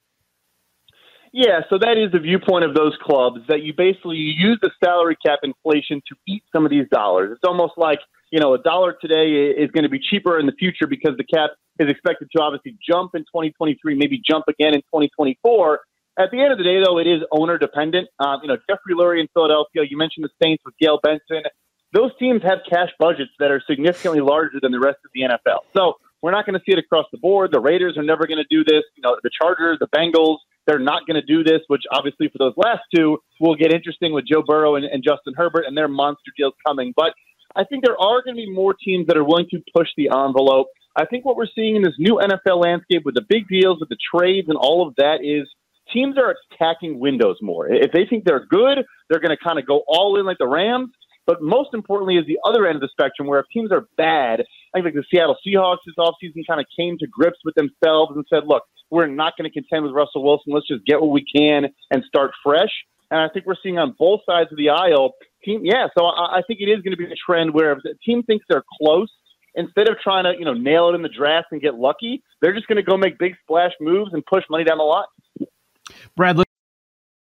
Yeah, 1.35 1.61
so 1.67 1.79
that 1.79 1.97
is 1.97 2.11
the 2.11 2.19
viewpoint 2.19 2.63
of 2.63 2.75
those 2.75 2.95
clubs 3.01 3.39
that 3.47 3.63
you 3.63 3.73
basically 3.75 4.17
use 4.17 4.59
the 4.61 4.69
salary 4.83 5.17
cap 5.25 5.39
inflation 5.41 5.99
to 6.07 6.15
eat 6.27 6.43
some 6.53 6.63
of 6.63 6.69
these 6.69 6.85
dollars. 6.91 7.31
It's 7.31 7.43
almost 7.43 7.73
like, 7.75 7.97
you 8.31 8.39
know, 8.39 8.53
a 8.53 8.59
dollar 8.59 8.95
today 9.01 9.49
is 9.49 9.71
going 9.71 9.81
to 9.83 9.89
be 9.89 9.99
cheaper 9.99 10.37
in 10.39 10.45
the 10.45 10.51
future 10.51 10.85
because 10.85 11.17
the 11.17 11.23
cap 11.23 11.49
is 11.79 11.89
expected 11.89 12.29
to 12.35 12.43
obviously 12.43 12.77
jump 12.87 13.15
in 13.15 13.21
2023, 13.21 13.95
maybe 13.95 14.21
jump 14.23 14.45
again 14.47 14.75
in 14.75 14.81
2024. 14.93 15.79
At 16.19 16.29
the 16.29 16.39
end 16.39 16.51
of 16.51 16.59
the 16.59 16.63
day, 16.63 16.77
though, 16.85 16.99
it 16.99 17.07
is 17.07 17.21
owner 17.31 17.57
dependent. 17.57 18.09
Um, 18.19 18.41
you 18.43 18.47
know, 18.47 18.57
Jeffrey 18.69 18.93
Lurie 18.93 19.19
in 19.19 19.27
Philadelphia, 19.33 19.81
you 19.89 19.97
mentioned 19.97 20.25
the 20.25 20.33
Saints 20.39 20.61
with 20.63 20.75
Gayle 20.79 20.99
Benson. 21.01 21.49
Those 21.93 22.11
teams 22.17 22.41
have 22.43 22.59
cash 22.67 22.89
budgets 22.99 23.31
that 23.39 23.51
are 23.51 23.61
significantly 23.69 24.21
larger 24.21 24.59
than 24.61 24.71
the 24.71 24.79
rest 24.79 24.97
of 25.05 25.11
the 25.13 25.21
NFL. 25.21 25.59
So 25.77 25.97
we're 26.21 26.31
not 26.31 26.45
going 26.45 26.57
to 26.57 26.63
see 26.65 26.73
it 26.73 26.79
across 26.79 27.05
the 27.11 27.17
board. 27.19 27.51
The 27.51 27.59
Raiders 27.59 27.97
are 27.97 28.03
never 28.03 28.25
going 28.25 28.39
to 28.39 28.47
do 28.49 28.63
this. 28.63 28.83
You 28.95 29.03
know, 29.03 29.17
the 29.21 29.29
Chargers, 29.39 29.77
the 29.79 29.87
Bengals, 29.87 30.37
they're 30.65 30.79
not 30.79 31.05
going 31.05 31.21
to 31.21 31.25
do 31.25 31.43
this, 31.43 31.61
which 31.67 31.83
obviously 31.91 32.29
for 32.29 32.37
those 32.39 32.53
last 32.57 32.81
two 32.95 33.19
will 33.39 33.55
get 33.55 33.73
interesting 33.73 34.13
with 34.13 34.25
Joe 34.25 34.41
Burrow 34.41 34.75
and, 34.75 34.85
and 34.85 35.03
Justin 35.03 35.33
Herbert 35.35 35.65
and 35.67 35.77
their 35.77 35.87
monster 35.87 36.31
deals 36.37 36.53
coming. 36.65 36.93
But 36.95 37.13
I 37.55 37.63
think 37.65 37.83
there 37.83 37.99
are 37.99 38.23
going 38.23 38.35
to 38.35 38.41
be 38.41 38.49
more 38.49 38.73
teams 38.73 39.07
that 39.07 39.17
are 39.17 39.23
willing 39.23 39.47
to 39.51 39.61
push 39.75 39.89
the 39.95 40.09
envelope. 40.09 40.67
I 40.95 41.05
think 41.05 41.25
what 41.25 41.35
we're 41.35 41.47
seeing 41.53 41.75
in 41.75 41.83
this 41.83 41.95
new 41.99 42.19
NFL 42.23 42.63
landscape 42.63 43.03
with 43.05 43.15
the 43.15 43.25
big 43.27 43.47
deals, 43.47 43.79
with 43.79 43.89
the 43.89 43.97
trades, 44.15 44.47
and 44.47 44.57
all 44.57 44.87
of 44.87 44.95
that 44.95 45.19
is 45.23 45.47
teams 45.91 46.17
are 46.17 46.35
attacking 46.53 46.99
windows 46.99 47.37
more. 47.41 47.67
If 47.67 47.91
they 47.91 48.05
think 48.09 48.23
they're 48.23 48.45
good, 48.45 48.79
they're 49.09 49.19
going 49.19 49.35
to 49.35 49.43
kind 49.43 49.59
of 49.59 49.67
go 49.67 49.83
all 49.87 50.19
in 50.19 50.25
like 50.25 50.37
the 50.37 50.47
Rams. 50.47 50.89
But 51.25 51.41
most 51.41 51.73
importantly 51.73 52.17
is 52.17 52.25
the 52.25 52.39
other 52.45 52.65
end 52.67 52.75
of 52.75 52.81
the 52.81 52.89
spectrum 52.91 53.27
where 53.27 53.39
if 53.39 53.45
teams 53.53 53.71
are 53.71 53.87
bad, 53.97 54.41
I 54.41 54.77
think 54.77 54.85
like 54.85 54.93
the 54.93 55.05
Seattle 55.09 55.37
Seahawks 55.45 55.77
this 55.85 55.95
offseason 55.97 56.45
kind 56.47 56.59
of 56.59 56.65
came 56.77 56.97
to 56.99 57.07
grips 57.07 57.39
with 57.45 57.55
themselves 57.55 58.13
and 58.15 58.25
said, 58.29 58.43
look, 58.45 58.63
we're 58.89 59.07
not 59.07 59.33
going 59.37 59.49
to 59.49 59.53
contend 59.53 59.83
with 59.83 59.93
Russell 59.93 60.23
Wilson. 60.23 60.53
Let's 60.53 60.67
just 60.67 60.85
get 60.85 61.01
what 61.01 61.11
we 61.11 61.23
can 61.23 61.65
and 61.91 62.03
start 62.07 62.31
fresh. 62.43 62.71
And 63.09 63.21
I 63.21 63.29
think 63.29 63.45
we're 63.45 63.55
seeing 63.61 63.77
on 63.77 63.95
both 63.97 64.21
sides 64.25 64.51
of 64.51 64.57
the 64.57 64.69
aisle, 64.69 65.13
team, 65.43 65.61
yeah. 65.63 65.87
So 65.97 66.05
I, 66.05 66.39
I 66.39 66.41
think 66.47 66.59
it 66.61 66.69
is 66.69 66.81
going 66.81 66.91
to 66.91 66.97
be 66.97 67.05
a 67.05 67.15
trend 67.15 67.53
where 67.53 67.71
if 67.71 67.79
the 67.83 67.95
team 68.05 68.23
thinks 68.23 68.45
they're 68.49 68.63
close, 68.81 69.09
instead 69.55 69.87
of 69.87 69.99
trying 69.99 70.23
to 70.23 70.33
you 70.37 70.45
know 70.45 70.53
nail 70.53 70.89
it 70.89 70.95
in 70.95 71.01
the 71.01 71.09
draft 71.09 71.47
and 71.51 71.61
get 71.61 71.75
lucky, 71.75 72.23
they're 72.41 72.53
just 72.53 72.67
going 72.67 72.77
to 72.77 72.83
go 72.83 72.97
make 72.97 73.17
big 73.17 73.35
splash 73.43 73.71
moves 73.79 74.13
and 74.13 74.25
push 74.25 74.43
money 74.49 74.63
down 74.63 74.77
the 74.77 74.83
line. 74.83 75.05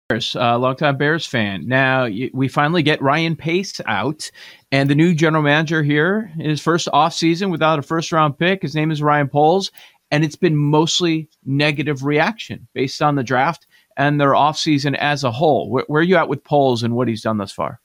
Bradley. 0.07 0.39
Uh, 0.39 0.57
longtime 0.59 0.97
Bears 0.97 1.25
fan. 1.25 1.67
Now 1.67 2.07
we 2.33 2.47
finally 2.47 2.83
get 2.83 3.01
Ryan 3.01 3.35
Pace 3.35 3.81
out, 3.87 4.29
and 4.71 4.87
the 4.87 4.95
new 4.95 5.15
general 5.15 5.41
manager 5.41 5.81
here 5.81 6.31
in 6.37 6.49
his 6.49 6.61
first 6.61 6.87
offseason 6.93 7.49
without 7.49 7.79
a 7.79 7.81
first 7.81 8.11
round 8.11 8.37
pick. 8.37 8.61
His 8.61 8.75
name 8.75 8.91
is 8.91 9.01
Ryan 9.01 9.27
Poles, 9.27 9.71
and 10.11 10.23
it's 10.23 10.35
been 10.35 10.55
mostly 10.55 11.27
negative 11.43 12.03
reaction 12.03 12.67
based 12.73 13.01
on 13.01 13.15
the 13.15 13.23
draft 13.23 13.65
and 13.97 14.21
their 14.21 14.33
offseason 14.33 14.95
as 14.95 15.23
a 15.23 15.31
whole. 15.31 15.71
Where, 15.71 15.85
where, 15.87 16.01
are 16.01 16.03
you 16.03 16.17
at 16.17 16.29
with 16.29 16.43
Poles 16.43 16.83
and 16.83 16.95
what 16.95 17.07
he's 17.07 17.23
done 17.23 17.37
thus 17.37 17.51
far? 17.51 17.79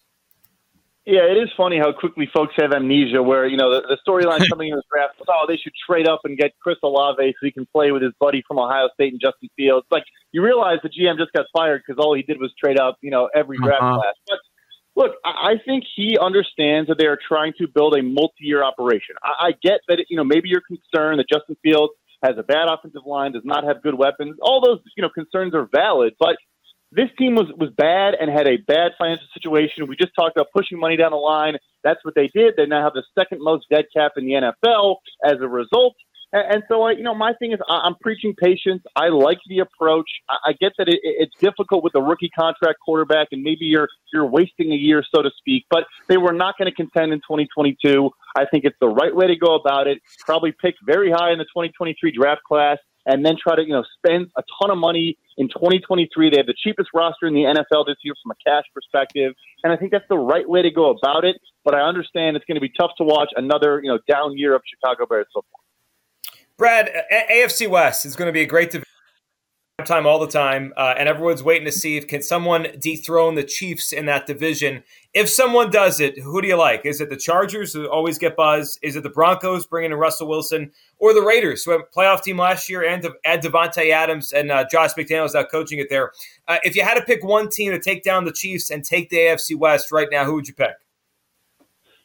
Yeah, 1.10 1.26
it 1.26 1.34
is 1.42 1.50
funny 1.56 1.76
how 1.76 1.90
quickly 1.90 2.30
folks 2.32 2.54
have 2.56 2.72
amnesia. 2.72 3.20
Where 3.20 3.44
you 3.44 3.56
know 3.56 3.68
the, 3.74 3.82
the 3.82 3.98
storyline 4.06 4.48
coming 4.48 4.68
in 4.68 4.76
the 4.76 4.82
draft 4.88 5.18
was, 5.18 5.26
oh, 5.28 5.44
they 5.48 5.56
should 5.56 5.72
trade 5.84 6.06
up 6.06 6.20
and 6.22 6.38
get 6.38 6.52
Chris 6.62 6.76
Olave 6.84 7.18
so 7.18 7.44
he 7.44 7.50
can 7.50 7.66
play 7.74 7.90
with 7.90 8.00
his 8.00 8.12
buddy 8.20 8.44
from 8.46 8.60
Ohio 8.60 8.88
State 8.94 9.12
and 9.12 9.20
Justin 9.20 9.48
Fields. 9.56 9.84
Like 9.90 10.04
you 10.30 10.40
realize 10.40 10.78
the 10.84 10.88
GM 10.88 11.18
just 11.18 11.32
got 11.32 11.46
fired 11.52 11.82
because 11.84 11.98
all 12.00 12.14
he 12.14 12.22
did 12.22 12.38
was 12.38 12.54
trade 12.62 12.78
up, 12.78 12.96
you 13.00 13.10
know, 13.10 13.28
every 13.34 13.58
draft 13.58 13.82
uh-huh. 13.82 13.98
class. 13.98 14.14
But 14.28 14.38
look, 14.94 15.12
I 15.24 15.54
think 15.66 15.82
he 15.96 16.16
understands 16.16 16.86
that 16.86 16.98
they 16.98 17.06
are 17.06 17.18
trying 17.18 17.54
to 17.58 17.66
build 17.66 17.96
a 17.98 18.04
multi-year 18.04 18.62
operation. 18.62 19.16
I, 19.20 19.48
I 19.48 19.50
get 19.60 19.80
that 19.88 20.04
you 20.10 20.16
know 20.16 20.24
maybe 20.24 20.48
you're 20.48 20.62
concerned 20.62 21.18
that 21.18 21.26
Justin 21.28 21.56
Fields 21.60 21.92
has 22.22 22.36
a 22.38 22.44
bad 22.44 22.68
offensive 22.68 23.02
line, 23.04 23.32
does 23.32 23.42
not 23.44 23.64
have 23.64 23.82
good 23.82 23.94
weapons. 23.98 24.36
All 24.40 24.60
those 24.64 24.78
you 24.96 25.02
know 25.02 25.10
concerns 25.10 25.56
are 25.56 25.68
valid, 25.74 26.14
but 26.20 26.36
this 26.92 27.08
team 27.18 27.34
was 27.34 27.46
was 27.56 27.70
bad 27.70 28.14
and 28.20 28.30
had 28.30 28.48
a 28.48 28.56
bad 28.56 28.92
financial 28.98 29.26
situation. 29.32 29.86
We 29.86 29.96
just 29.96 30.12
talked 30.14 30.36
about 30.36 30.48
pushing 30.54 30.78
money 30.78 30.96
down 30.96 31.12
the 31.12 31.16
line. 31.16 31.56
That's 31.84 32.04
what 32.04 32.14
they 32.14 32.26
did. 32.28 32.54
They 32.56 32.66
now 32.66 32.82
have 32.82 32.94
the 32.94 33.04
second 33.18 33.40
most 33.40 33.66
dead 33.70 33.86
cap 33.94 34.12
in 34.16 34.26
the 34.26 34.32
NFL 34.32 34.96
as 35.24 35.36
a 35.40 35.48
result. 35.48 35.94
And, 36.32 36.54
and 36.54 36.62
so, 36.68 36.82
I, 36.82 36.92
you 36.92 37.02
know, 37.02 37.14
my 37.14 37.32
thing 37.34 37.52
is, 37.52 37.58
I, 37.68 37.86
am 37.86 37.94
preaching 38.00 38.34
patience. 38.36 38.82
I 38.96 39.08
like 39.08 39.38
the 39.48 39.60
approach. 39.60 40.08
I, 40.28 40.50
I 40.50 40.52
get 40.60 40.72
that 40.78 40.88
it, 40.88 40.98
it's 41.02 41.34
difficult 41.40 41.84
with 41.84 41.94
a 41.94 42.02
rookie 42.02 42.30
contract 42.30 42.78
quarterback, 42.84 43.28
and 43.32 43.42
maybe 43.42 43.66
you're 43.66 43.88
you're 44.12 44.26
wasting 44.26 44.72
a 44.72 44.76
year, 44.76 45.04
so 45.14 45.22
to 45.22 45.30
speak. 45.38 45.66
But 45.70 45.84
they 46.08 46.16
were 46.16 46.32
not 46.32 46.56
going 46.58 46.70
to 46.70 46.74
contend 46.74 47.12
in 47.12 47.18
2022. 47.20 48.10
I 48.36 48.44
think 48.46 48.64
it's 48.64 48.76
the 48.80 48.88
right 48.88 49.14
way 49.14 49.26
to 49.26 49.36
go 49.36 49.54
about 49.54 49.86
it. 49.86 49.98
Probably 50.20 50.52
pick 50.52 50.74
very 50.84 51.10
high 51.10 51.32
in 51.32 51.38
the 51.38 51.44
2023 51.44 52.12
draft 52.12 52.42
class 52.42 52.78
and 53.10 53.24
then 53.24 53.36
try 53.42 53.56
to 53.56 53.62
you 53.62 53.72
know 53.72 53.84
spend 53.96 54.28
a 54.36 54.42
ton 54.60 54.70
of 54.70 54.78
money 54.78 55.18
in 55.36 55.48
2023. 55.48 56.30
They 56.30 56.36
have 56.36 56.46
the 56.46 56.54
cheapest 56.54 56.90
roster 56.94 57.26
in 57.26 57.34
the 57.34 57.42
NFL 57.42 57.86
this 57.86 57.96
year 58.02 58.14
from 58.22 58.32
a 58.32 58.50
cash 58.50 58.64
perspective, 58.74 59.34
and 59.64 59.72
I 59.72 59.76
think 59.76 59.90
that's 59.92 60.08
the 60.08 60.18
right 60.18 60.48
way 60.48 60.62
to 60.62 60.70
go 60.70 60.90
about 60.90 61.24
it. 61.24 61.36
But 61.64 61.74
I 61.74 61.80
understand 61.80 62.36
it's 62.36 62.46
going 62.46 62.56
to 62.56 62.60
be 62.60 62.72
tough 62.78 62.92
to 62.98 63.04
watch 63.04 63.30
another 63.36 63.80
you 63.82 63.90
know 63.90 63.98
down 64.08 64.36
year 64.36 64.54
of 64.54 64.62
Chicago 64.68 65.06
Bears 65.06 65.26
football. 65.34 65.60
Brad, 66.56 66.90
AFC 67.30 67.68
West 67.68 68.04
is 68.04 68.16
going 68.16 68.26
to 68.26 68.32
be 68.32 68.42
a 68.42 68.46
great 68.46 68.70
division 68.70 68.89
time 69.84 70.06
all 70.06 70.18
the 70.18 70.26
time, 70.26 70.72
uh, 70.76 70.94
and 70.96 71.08
everyone's 71.08 71.42
waiting 71.42 71.64
to 71.64 71.72
see 71.72 71.96
if 71.96 72.06
can 72.06 72.22
someone 72.22 72.68
dethrone 72.78 73.34
the 73.34 73.44
Chiefs 73.44 73.92
in 73.92 74.06
that 74.06 74.26
division. 74.26 74.82
If 75.12 75.28
someone 75.28 75.70
does 75.70 76.00
it, 76.00 76.18
who 76.18 76.40
do 76.40 76.48
you 76.48 76.56
like? 76.56 76.86
Is 76.86 77.00
it 77.00 77.10
the 77.10 77.16
Chargers 77.16 77.72
who 77.72 77.88
always 77.88 78.18
get 78.18 78.36
buzz? 78.36 78.78
Is 78.82 78.96
it 78.96 79.02
the 79.02 79.10
Broncos 79.10 79.66
bringing 79.66 79.92
in 79.92 79.98
Russell 79.98 80.28
Wilson, 80.28 80.70
or 80.98 81.12
the 81.12 81.22
Raiders 81.22 81.64
who 81.64 81.72
have 81.72 81.80
a 81.80 81.96
playoff 81.96 82.22
team 82.22 82.38
last 82.38 82.68
year 82.68 82.84
and 82.84 83.06
add 83.24 83.42
Davante 83.42 83.90
Adams 83.90 84.32
and 84.32 84.50
uh, 84.50 84.64
Josh 84.70 84.94
McDaniels 84.94 85.34
out 85.34 85.50
coaching 85.50 85.78
it 85.78 85.88
there? 85.90 86.12
Uh, 86.48 86.58
if 86.64 86.76
you 86.76 86.82
had 86.82 86.94
to 86.94 87.02
pick 87.02 87.24
one 87.24 87.48
team 87.48 87.72
to 87.72 87.78
take 87.78 88.02
down 88.02 88.24
the 88.24 88.32
Chiefs 88.32 88.70
and 88.70 88.84
take 88.84 89.10
the 89.10 89.16
AFC 89.16 89.56
West 89.56 89.90
right 89.90 90.08
now, 90.10 90.24
who 90.24 90.34
would 90.34 90.48
you 90.48 90.54
pick? 90.54 90.74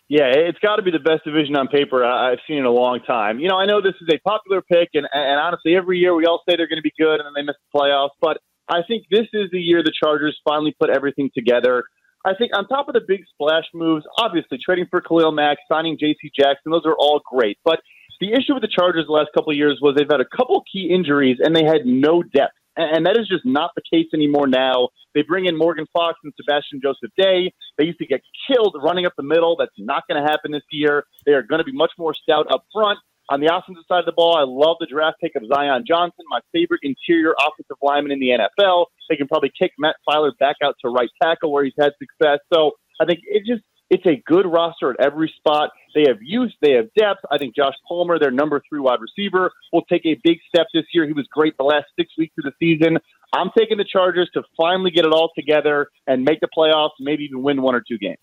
Yeah, 0.08 0.30
it's 0.30 0.60
got 0.60 0.76
to 0.76 0.84
be 0.84 0.92
the 0.92 1.00
best 1.00 1.24
division 1.26 1.56
on 1.56 1.68
paper 1.68 2.06
I've 2.06 2.38
seen 2.48 2.58
in 2.58 2.66
a 2.66 2.72
long 2.72 3.00
time. 3.00 3.40
You 3.40 3.50
know, 3.50 3.58
I 3.58 3.66
know 3.66 3.82
this 3.82 3.96
is 4.02 4.08
a 4.14 4.20
popular 4.20 4.62
pick, 4.62 4.90
and, 4.94 5.08
and 5.12 5.40
honestly, 5.40 5.76
every 5.76 5.98
year 5.98 6.14
we 6.14 6.26
all 6.26 6.44
say 6.48 6.56
they're 6.56 6.68
going 6.68 6.78
to 6.78 6.84
be 6.84 6.94
good, 6.98 7.20
and 7.20 7.26
then 7.26 7.34
they 7.36 7.42
miss 7.42 7.56
the 7.74 7.80
playoffs. 7.80 8.14
But 8.22 8.38
I 8.70 8.82
think 8.88 9.06
this 9.10 9.26
is 9.34 9.50
the 9.52 9.60
year 9.60 9.82
the 9.82 9.92
Chargers 9.92 10.40
finally 10.48 10.76
put 10.80 10.92
everything 10.92 11.32
together. 11.34 11.86
I 12.24 12.36
think 12.36 12.52
on 12.56 12.68
top 12.68 12.88
of 12.88 12.94
the 12.94 13.02
big 13.08 13.22
splash 13.34 13.66
moves, 13.74 14.06
obviously 14.18 14.60
trading 14.64 14.86
for 14.92 15.02
Khalil 15.02 15.32
Mack, 15.32 15.58
signing 15.72 15.98
J.C. 16.00 16.32
Jackson, 16.38 16.72
those 16.72 16.86
are 16.86 16.96
all 16.98 17.22
great. 17.32 17.58
But 17.66 17.80
the 18.20 18.34
issue 18.34 18.54
with 18.54 18.62
the 18.62 18.68
Chargers 18.68 19.06
the 19.08 19.12
last 19.12 19.30
couple 19.34 19.52
of 19.52 19.58
years 19.58 19.80
was 19.82 19.96
they've 19.96 20.08
had 20.10 20.22
a 20.22 20.38
couple 20.38 20.64
key 20.72 20.90
injuries, 20.94 21.38
and 21.40 21.56
they 21.56 21.64
had 21.64 21.86
no 21.86 22.22
depth. 22.22 22.54
And 22.78 23.06
that 23.06 23.18
is 23.18 23.28
just 23.28 23.46
not 23.46 23.72
the 23.76 23.82
case 23.90 24.08
anymore 24.14 24.48
now. 24.48 24.90
They 25.14 25.22
bring 25.22 25.46
in 25.46 25.58
Morgan 25.58 25.86
Fox 25.94 26.20
and 26.24 26.34
Sebastian 26.36 26.82
Joseph 26.84 27.12
Day. 27.18 27.54
They 27.78 27.86
used 27.86 28.00
to 28.00 28.06
get 28.06 28.22
killed 28.50 28.76
running 28.84 29.06
up 29.06 29.14
the 29.16 29.24
middle. 29.24 29.56
That's 29.58 29.72
not 29.78 30.04
going 30.10 30.22
to 30.22 30.30
happen 30.30 30.52
this 30.52 30.64
year. 30.72 31.06
They 31.26 31.32
are 31.32 31.42
going 31.42 31.60
to 31.60 31.64
be 31.64 31.72
much 31.72 31.92
more 31.98 32.14
stout 32.14 32.48
up 32.52 32.66
front. 32.74 33.00
On 33.30 33.40
the 33.40 33.48
offensive 33.48 33.84
side 33.88 34.00
of 34.00 34.06
the 34.06 34.12
ball, 34.12 34.36
I 34.38 34.44
love 34.46 34.78
the 34.80 34.86
draft 34.86 35.18
pick 35.20 35.32
of 35.36 35.44
Zion 35.48 35.84
Johnson, 35.88 36.26
my 36.30 36.42
favorite 36.54 36.82
interior 36.84 37.34
offensive 37.40 37.78
lineman 37.82 38.12
in 38.12 38.20
the 38.20 38.38
NFL. 38.38 38.86
They 39.10 39.16
can 39.16 39.28
probably 39.28 39.52
kick 39.58 39.72
Matt 39.80 39.96
Feiler 40.08 40.32
back 40.38 40.58
out 40.64 40.76
to 40.84 40.90
right 40.90 41.10
tackle 41.24 41.52
where 41.52 41.64
he's 41.64 41.74
had 41.80 41.94
success. 41.98 42.40
So 42.54 42.74
I 43.02 43.06
think 43.06 43.22
it 43.24 43.44
just 43.48 43.64
it's 43.90 44.06
a 44.06 44.22
good 44.26 44.46
roster 44.46 44.92
at 44.92 44.98
every 45.00 45.34
spot. 45.38 45.72
They 45.96 46.04
have 46.08 46.18
youth, 46.22 46.52
they 46.62 46.74
have 46.74 46.94
depth. 46.94 47.22
I 47.32 47.38
think 47.38 47.56
Josh 47.56 47.74
Palmer, 47.88 48.20
their 48.20 48.30
number 48.30 48.62
three 48.68 48.82
wide 48.82 49.00
receiver, 49.00 49.52
will 49.72 49.86
take 49.86 50.06
a 50.06 50.20
big 50.24 50.40
step 50.48 50.68
this 50.74 50.84
year. 50.94 51.08
He 51.08 51.14
was 51.14 51.26
great 51.32 51.56
the 51.58 51.64
last 51.64 51.86
six 51.98 52.12
weeks 52.18 52.36
of 52.38 52.44
the 52.44 52.52
season. 52.60 53.00
I'm 53.34 53.50
taking 53.58 53.78
the 53.78 53.86
Chargers 53.86 54.30
to 54.34 54.44
finally 54.58 54.92
get 54.92 55.06
it 55.06 55.14
all 55.14 55.32
together 55.36 55.88
and 56.06 56.24
make 56.24 56.42
the 56.42 56.50
playoffs, 56.56 56.92
maybe 57.00 57.24
even 57.24 57.42
win 57.42 57.62
one 57.62 57.76
or 57.76 57.82
two 57.82 57.98
games. 57.98 58.20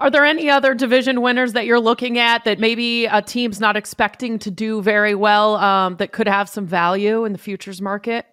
Are 0.00 0.10
there 0.10 0.24
any 0.24 0.48
other 0.48 0.74
division 0.74 1.22
winners 1.22 1.54
that 1.54 1.66
you're 1.66 1.80
looking 1.80 2.18
at 2.18 2.44
that 2.44 2.60
maybe 2.60 3.06
a 3.06 3.20
team's 3.20 3.58
not 3.58 3.76
expecting 3.76 4.38
to 4.40 4.50
do 4.50 4.80
very 4.80 5.14
well 5.14 5.56
um, 5.56 5.96
that 5.96 6.12
could 6.12 6.28
have 6.28 6.48
some 6.48 6.66
value 6.66 7.24
in 7.24 7.32
the 7.32 7.38
futures 7.38 7.80
market? 7.80 8.26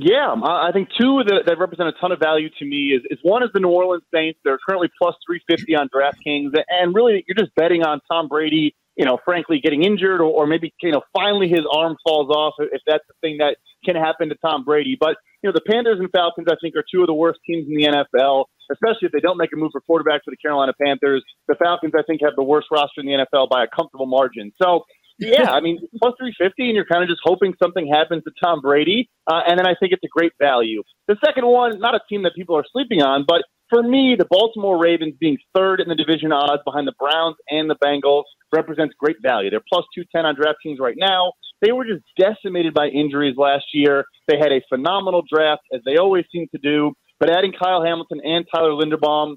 Yeah, 0.00 0.30
um, 0.30 0.44
I 0.44 0.70
think 0.72 0.90
two 0.96 1.24
that, 1.26 1.42
that 1.46 1.58
represent 1.58 1.88
a 1.88 1.92
ton 2.00 2.12
of 2.12 2.20
value 2.20 2.50
to 2.60 2.64
me 2.64 2.94
is, 2.94 3.02
is 3.10 3.18
one 3.22 3.42
is 3.42 3.50
the 3.52 3.58
New 3.58 3.68
Orleans 3.68 4.04
Saints. 4.14 4.38
They're 4.44 4.58
currently 4.64 4.88
plus 4.96 5.16
350 5.26 5.74
on 5.74 5.88
DraftKings. 5.88 6.54
And 6.68 6.94
really, 6.94 7.24
you're 7.26 7.36
just 7.36 7.52
betting 7.56 7.82
on 7.82 8.00
Tom 8.08 8.28
Brady 8.28 8.76
you 8.98 9.04
know, 9.04 9.16
frankly, 9.24 9.60
getting 9.62 9.84
injured, 9.84 10.20
or, 10.20 10.24
or 10.24 10.46
maybe 10.48 10.74
you 10.82 10.90
know, 10.90 11.02
finally 11.16 11.48
his 11.48 11.62
arm 11.72 11.96
falls 12.02 12.28
off 12.30 12.54
if 12.58 12.82
that's 12.84 13.04
the 13.06 13.14
thing 13.22 13.38
that 13.38 13.56
can 13.84 13.94
happen 13.94 14.28
to 14.28 14.34
Tom 14.44 14.64
Brady. 14.64 14.96
But 14.98 15.16
you 15.40 15.48
know, 15.48 15.54
the 15.54 15.62
Panthers 15.70 16.00
and 16.00 16.10
Falcons, 16.10 16.48
I 16.50 16.56
think, 16.60 16.74
are 16.74 16.82
two 16.92 17.02
of 17.02 17.06
the 17.06 17.14
worst 17.14 17.38
teams 17.46 17.68
in 17.70 17.76
the 17.76 17.86
NFL, 17.86 18.46
especially 18.72 19.06
if 19.06 19.12
they 19.12 19.20
don't 19.20 19.38
make 19.38 19.50
a 19.54 19.56
move 19.56 19.70
for 19.70 19.80
quarterback 19.80 20.24
for 20.24 20.32
the 20.32 20.36
Carolina 20.36 20.72
Panthers. 20.82 21.24
The 21.46 21.54
Falcons, 21.54 21.92
I 21.96 22.02
think, 22.02 22.22
have 22.24 22.34
the 22.34 22.42
worst 22.42 22.66
roster 22.72 23.00
in 23.00 23.06
the 23.06 23.24
NFL 23.24 23.48
by 23.48 23.62
a 23.62 23.68
comfortable 23.68 24.06
margin. 24.06 24.50
So, 24.60 24.82
yeah, 25.18 25.50
I 25.50 25.60
mean, 25.60 25.78
plus 25.98 26.14
350, 26.18 26.62
and 26.62 26.74
you're 26.74 26.86
kind 26.86 27.02
of 27.02 27.08
just 27.08 27.20
hoping 27.24 27.54
something 27.60 27.90
happens 27.92 28.24
to 28.24 28.30
Tom 28.42 28.60
Brady. 28.60 29.10
Uh, 29.26 29.40
and 29.46 29.58
then 29.58 29.66
I 29.66 29.74
think 29.78 29.92
it's 29.92 30.04
a 30.04 30.08
great 30.08 30.32
value. 30.40 30.82
The 31.08 31.16
second 31.24 31.46
one, 31.46 31.78
not 31.80 31.94
a 31.94 32.00
team 32.08 32.22
that 32.22 32.34
people 32.34 32.56
are 32.56 32.64
sleeping 32.72 33.02
on, 33.02 33.24
but 33.26 33.42
for 33.68 33.82
me, 33.82 34.16
the 34.18 34.26
Baltimore 34.30 34.78
Ravens 34.80 35.14
being 35.20 35.36
third 35.54 35.80
in 35.80 35.88
the 35.88 35.94
division 35.94 36.32
odds 36.32 36.62
behind 36.64 36.86
the 36.86 36.94
Browns 36.98 37.36
and 37.50 37.68
the 37.68 37.76
Bengals 37.76 38.24
represents 38.54 38.94
great 38.98 39.16
value. 39.22 39.50
They're 39.50 39.64
plus 39.68 39.84
210 39.94 40.24
on 40.24 40.36
DraftKings 40.36 40.80
right 40.80 40.96
now. 40.96 41.32
They 41.60 41.72
were 41.72 41.84
just 41.84 42.04
decimated 42.18 42.72
by 42.72 42.86
injuries 42.86 43.34
last 43.36 43.66
year. 43.74 44.04
They 44.28 44.38
had 44.38 44.52
a 44.52 44.62
phenomenal 44.68 45.22
draft, 45.30 45.62
as 45.74 45.80
they 45.84 45.96
always 45.96 46.24
seem 46.32 46.46
to 46.54 46.58
do. 46.62 46.92
But 47.20 47.30
adding 47.30 47.52
Kyle 47.52 47.82
Hamilton 47.82 48.20
and 48.24 48.46
Tyler 48.52 48.70
Linderbaum, 48.70 49.36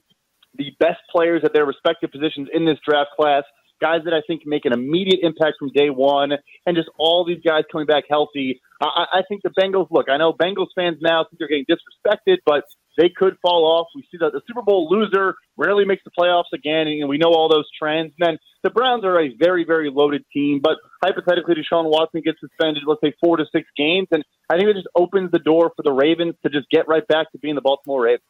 the 0.55 0.71
best 0.79 0.99
players 1.09 1.41
at 1.43 1.53
their 1.53 1.65
respective 1.65 2.11
positions 2.11 2.47
in 2.53 2.65
this 2.65 2.77
draft 2.87 3.09
class, 3.19 3.43
guys 3.81 4.01
that 4.05 4.13
I 4.13 4.21
think 4.25 4.43
make 4.45 4.65
an 4.65 4.73
immediate 4.73 5.19
impact 5.23 5.55
from 5.59 5.69
day 5.73 5.89
one, 5.89 6.31
and 6.65 6.77
just 6.77 6.89
all 6.97 7.25
these 7.25 7.41
guys 7.45 7.63
coming 7.71 7.87
back 7.87 8.05
healthy. 8.09 8.61
I, 8.81 9.05
I 9.11 9.21
think 9.27 9.41
the 9.43 9.49
Bengals 9.49 9.87
look. 9.91 10.09
I 10.09 10.17
know 10.17 10.33
Bengals 10.33 10.67
fans 10.75 10.97
now 11.01 11.25
think 11.25 11.39
they're 11.39 11.47
getting 11.47 11.65
disrespected, 11.65 12.37
but 12.45 12.63
they 12.97 13.09
could 13.09 13.37
fall 13.41 13.65
off. 13.65 13.87
We 13.95 14.03
see 14.11 14.17
that 14.19 14.31
the 14.33 14.41
Super 14.47 14.61
Bowl 14.61 14.87
loser 14.89 15.35
rarely 15.57 15.85
makes 15.85 16.03
the 16.03 16.11
playoffs 16.17 16.51
again, 16.53 16.87
and 16.87 17.09
we 17.09 17.17
know 17.17 17.31
all 17.33 17.49
those 17.49 17.67
trends. 17.77 18.13
And 18.19 18.27
then 18.27 18.37
the 18.63 18.69
Browns 18.69 19.03
are 19.05 19.19
a 19.19 19.35
very, 19.39 19.65
very 19.65 19.89
loaded 19.89 20.23
team, 20.33 20.59
but 20.61 20.77
hypothetically, 21.03 21.55
Deshaun 21.55 21.89
Watson 21.89 22.21
gets 22.21 22.39
suspended, 22.39 22.83
let's 22.85 23.01
say 23.03 23.13
four 23.23 23.37
to 23.37 23.45
six 23.51 23.67
games, 23.77 24.07
and 24.11 24.23
I 24.49 24.57
think 24.57 24.69
it 24.69 24.75
just 24.75 24.89
opens 24.95 25.31
the 25.31 25.39
door 25.39 25.71
for 25.75 25.83
the 25.83 25.93
Ravens 25.93 26.35
to 26.43 26.49
just 26.49 26.69
get 26.69 26.87
right 26.87 27.07
back 27.07 27.31
to 27.31 27.39
being 27.39 27.55
the 27.55 27.61
Baltimore 27.61 28.03
Ravens. 28.03 28.23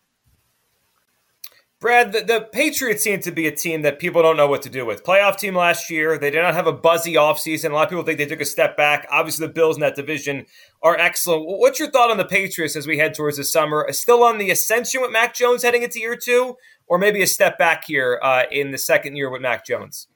Brad, 1.81 2.13
the, 2.13 2.21
the, 2.21 2.47
Patriots 2.51 3.03
seem 3.03 3.21
to 3.21 3.31
be 3.31 3.47
a 3.47 3.51
team 3.51 3.81
that 3.81 3.97
people 3.97 4.21
don't 4.21 4.38
know 4.38 4.45
what 4.45 4.61
to 4.61 4.69
do 4.69 4.85
with. 4.85 5.03
Playoff 5.03 5.38
team 5.38 5.55
last 5.55 5.89
year. 5.89 6.15
They 6.15 6.29
did 6.29 6.43
not 6.43 6.53
have 6.53 6.67
a 6.67 6.71
buzzy 6.71 7.15
offseason. 7.15 7.71
A 7.71 7.73
lot 7.73 7.85
of 7.85 7.89
people 7.89 8.03
think 8.03 8.19
they 8.19 8.27
took 8.27 8.39
a 8.39 8.45
step 8.45 8.77
back. 8.77 9.07
Obviously, 9.09 9.47
the 9.47 9.53
Bills 9.53 9.77
in 9.77 9.81
that 9.81 9.95
division 9.95 10.45
are 10.83 10.95
excellent. 10.95 11.43
What's 11.47 11.79
your 11.79 11.89
thought 11.89 12.11
on 12.11 12.17
the 12.17 12.25
Patriots 12.25 12.75
as 12.75 12.85
we 12.85 13.00
head 13.00 13.15
towards 13.15 13.38
the 13.38 13.43
summer? 13.43 13.88
Still 13.89 14.23
on 14.23 14.38
the 14.38 14.51
ascension 14.51 15.01
with 15.01 15.11
Mac 15.11 15.33
Jones 15.33 15.63
heading 15.63 15.81
into 15.81 16.00
year 16.00 16.15
two, 16.15 16.55
or 16.85 17.00
maybe 17.00 17.23
a 17.23 17.27
step 17.27 17.57
back 17.57 17.85
here 17.85 18.19
uh, 18.21 18.43
in 18.51 18.69
the 18.69 18.77
second 18.77 19.15
year 19.15 19.31
with 19.31 19.41
Mac 19.41 19.65
Jones? 19.65 20.07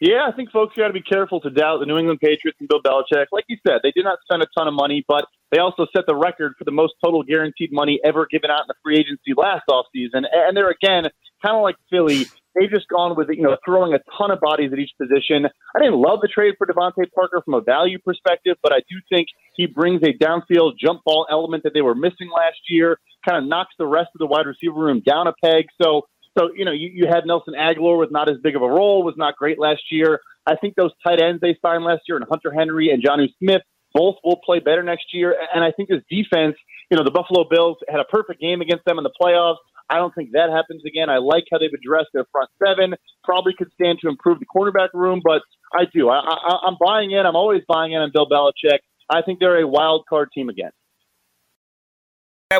Yeah, 0.00 0.30
I 0.32 0.34
think 0.34 0.50
folks 0.50 0.74
got 0.76 0.86
to 0.86 0.94
be 0.94 1.02
careful 1.02 1.42
to 1.42 1.50
doubt 1.50 1.80
the 1.80 1.86
New 1.86 1.98
England 1.98 2.20
Patriots 2.20 2.56
and 2.58 2.70
Bill 2.70 2.80
Belichick. 2.80 3.26
Like 3.32 3.44
you 3.48 3.58
said, 3.66 3.80
they 3.82 3.90
did 3.90 4.04
not 4.04 4.18
spend 4.22 4.42
a 4.42 4.46
ton 4.56 4.66
of 4.66 4.72
money, 4.72 5.04
but 5.06 5.26
they 5.50 5.58
also 5.58 5.86
set 5.94 6.04
the 6.06 6.16
record 6.16 6.54
for 6.58 6.64
the 6.64 6.72
most 6.72 6.94
total 7.02 7.22
guaranteed 7.22 7.70
money 7.72 8.00
ever 8.04 8.26
given 8.30 8.50
out 8.50 8.62
in 8.62 8.68
the 8.68 8.74
free 8.82 8.96
agency 8.96 9.32
last 9.36 9.64
offseason. 9.70 10.24
And 10.32 10.56
they're, 10.56 10.70
again, 10.70 11.04
kind 11.44 11.56
of 11.56 11.62
like 11.62 11.76
Philly. 11.90 12.26
They've 12.58 12.70
just 12.70 12.88
gone 12.88 13.16
with, 13.16 13.28
you 13.30 13.42
know, 13.42 13.56
throwing 13.64 13.94
a 13.94 14.00
ton 14.18 14.30
of 14.30 14.40
bodies 14.40 14.72
at 14.72 14.78
each 14.78 14.90
position. 15.00 15.46
I 15.46 15.78
didn't 15.78 16.00
love 16.00 16.20
the 16.20 16.28
trade 16.28 16.54
for 16.58 16.66
DeVante 16.66 17.10
Parker 17.14 17.40
from 17.44 17.54
a 17.54 17.60
value 17.60 17.98
perspective, 17.98 18.56
but 18.62 18.72
I 18.72 18.78
do 18.90 18.96
think 19.08 19.28
he 19.54 19.66
brings 19.66 20.02
a 20.02 20.12
downfield 20.12 20.72
jump 20.78 21.02
ball 21.04 21.26
element 21.30 21.62
that 21.62 21.72
they 21.72 21.82
were 21.82 21.94
missing 21.94 22.30
last 22.34 22.58
year, 22.68 22.98
kind 23.26 23.42
of 23.42 23.48
knocks 23.48 23.74
the 23.78 23.86
rest 23.86 24.08
of 24.14 24.18
the 24.18 24.26
wide 24.26 24.46
receiver 24.46 24.74
room 24.74 25.02
down 25.06 25.28
a 25.28 25.32
peg. 25.42 25.66
So 25.80 26.06
so, 26.38 26.50
you 26.54 26.64
know, 26.64 26.72
you, 26.72 26.88
you 26.92 27.06
had 27.08 27.26
Nelson 27.26 27.54
Agholor 27.58 27.98
with 27.98 28.12
not 28.12 28.30
as 28.30 28.36
big 28.42 28.54
of 28.54 28.62
a 28.62 28.68
role, 28.68 29.02
was 29.02 29.14
not 29.16 29.36
great 29.36 29.58
last 29.58 29.82
year. 29.90 30.20
I 30.46 30.54
think 30.54 30.74
those 30.76 30.92
tight 31.04 31.20
ends 31.20 31.40
they 31.40 31.58
signed 31.60 31.84
last 31.84 32.02
year, 32.06 32.16
and 32.16 32.26
Hunter 32.28 32.52
Henry 32.52 32.90
and 32.90 33.02
Jonnu 33.02 33.28
Smith, 33.38 33.62
both 33.94 34.16
will 34.24 34.40
play 34.44 34.60
better 34.60 34.82
next 34.82 35.06
year. 35.12 35.34
And 35.54 35.64
I 35.64 35.72
think 35.72 35.88
this 35.88 36.02
defense, 36.10 36.56
you 36.90 36.96
know, 36.96 37.04
the 37.04 37.10
Buffalo 37.10 37.44
Bills 37.48 37.76
had 37.88 38.00
a 38.00 38.04
perfect 38.04 38.40
game 38.40 38.60
against 38.60 38.84
them 38.84 38.98
in 38.98 39.04
the 39.04 39.12
playoffs. 39.20 39.56
I 39.90 39.96
don't 39.96 40.14
think 40.14 40.30
that 40.32 40.50
happens 40.50 40.82
again. 40.86 41.08
I 41.08 41.18
like 41.18 41.44
how 41.50 41.58
they've 41.58 41.72
addressed 41.72 42.08
their 42.12 42.26
front 42.30 42.50
seven. 42.62 42.94
Probably 43.24 43.54
could 43.56 43.72
stand 43.72 43.98
to 44.02 44.08
improve 44.08 44.38
the 44.38 44.46
cornerback 44.46 44.88
room, 44.92 45.20
but 45.24 45.42
I 45.74 45.84
do. 45.92 46.10
I, 46.10 46.18
I, 46.18 46.58
I'm 46.66 46.76
buying 46.80 47.10
in. 47.10 47.24
I'm 47.24 47.36
always 47.36 47.62
buying 47.66 47.92
in 47.92 48.00
on 48.00 48.10
Bill 48.12 48.28
Belichick. 48.28 48.80
I 49.10 49.22
think 49.22 49.40
they're 49.40 49.62
a 49.62 49.66
wild 49.66 50.04
card 50.08 50.28
team 50.34 50.50
again. 50.50 50.70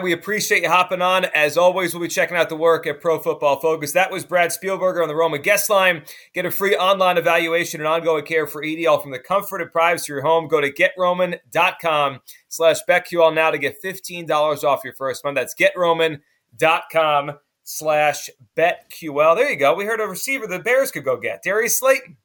We 0.03 0.13
appreciate 0.13 0.63
you 0.63 0.69
hopping 0.69 1.01
on. 1.01 1.25
As 1.25 1.57
always, 1.57 1.95
we'll 1.95 2.03
be 2.03 2.09
checking 2.09 2.37
out 2.37 2.51
the 2.51 2.57
work 2.57 2.87
at 2.87 3.01
Pro 3.01 3.19
Football 3.19 3.59
Focus. 3.59 3.93
That 3.93 4.11
was 4.11 4.23
Brad 4.23 4.51
Spielberger 4.51 5.01
on 5.01 5.09
the 5.09 5.15
Roman 5.15 5.41
guest 5.41 5.71
line. 5.71 6.03
Get 6.35 6.45
a 6.45 6.51
free 6.51 6.77
online 6.77 7.17
evaluation 7.17 7.81
and 7.81 7.89
ongoing 7.89 8.27
care 8.27 8.47
for 8.47 8.63
ED 8.63 8.85
all 8.85 8.99
from 8.99 9.13
the 9.13 9.19
comfort 9.19 9.63
and 9.63 9.73
privacy 9.73 10.13
of 10.13 10.17
your 10.17 10.21
home. 10.21 10.47
Go 10.47 10.61
to 10.61 10.71
getroman.com 10.71 12.21
slash 12.49 12.81
BetQL 12.87 13.35
now 13.35 13.51
to 13.51 13.57
get 13.57 13.83
$15 13.83 14.63
off 14.63 14.85
your 14.85 14.93
first 14.93 15.25
month. 15.25 15.37
That's 15.37 15.55
getroman.com 15.55 17.39
slash 17.65 18.29
BetQL. 18.59 19.37
There 19.37 19.51
you 19.51 19.57
go. 19.57 19.75
We 19.75 19.87
heard 19.87 20.03
a 20.03 20.07
receiver 20.07 20.47
the 20.47 20.59
Bears 20.59 20.91
could 20.91 21.05
go 21.07 21.17
get. 21.17 21.43
Darius 21.43 21.79
Slayton. 21.79 22.19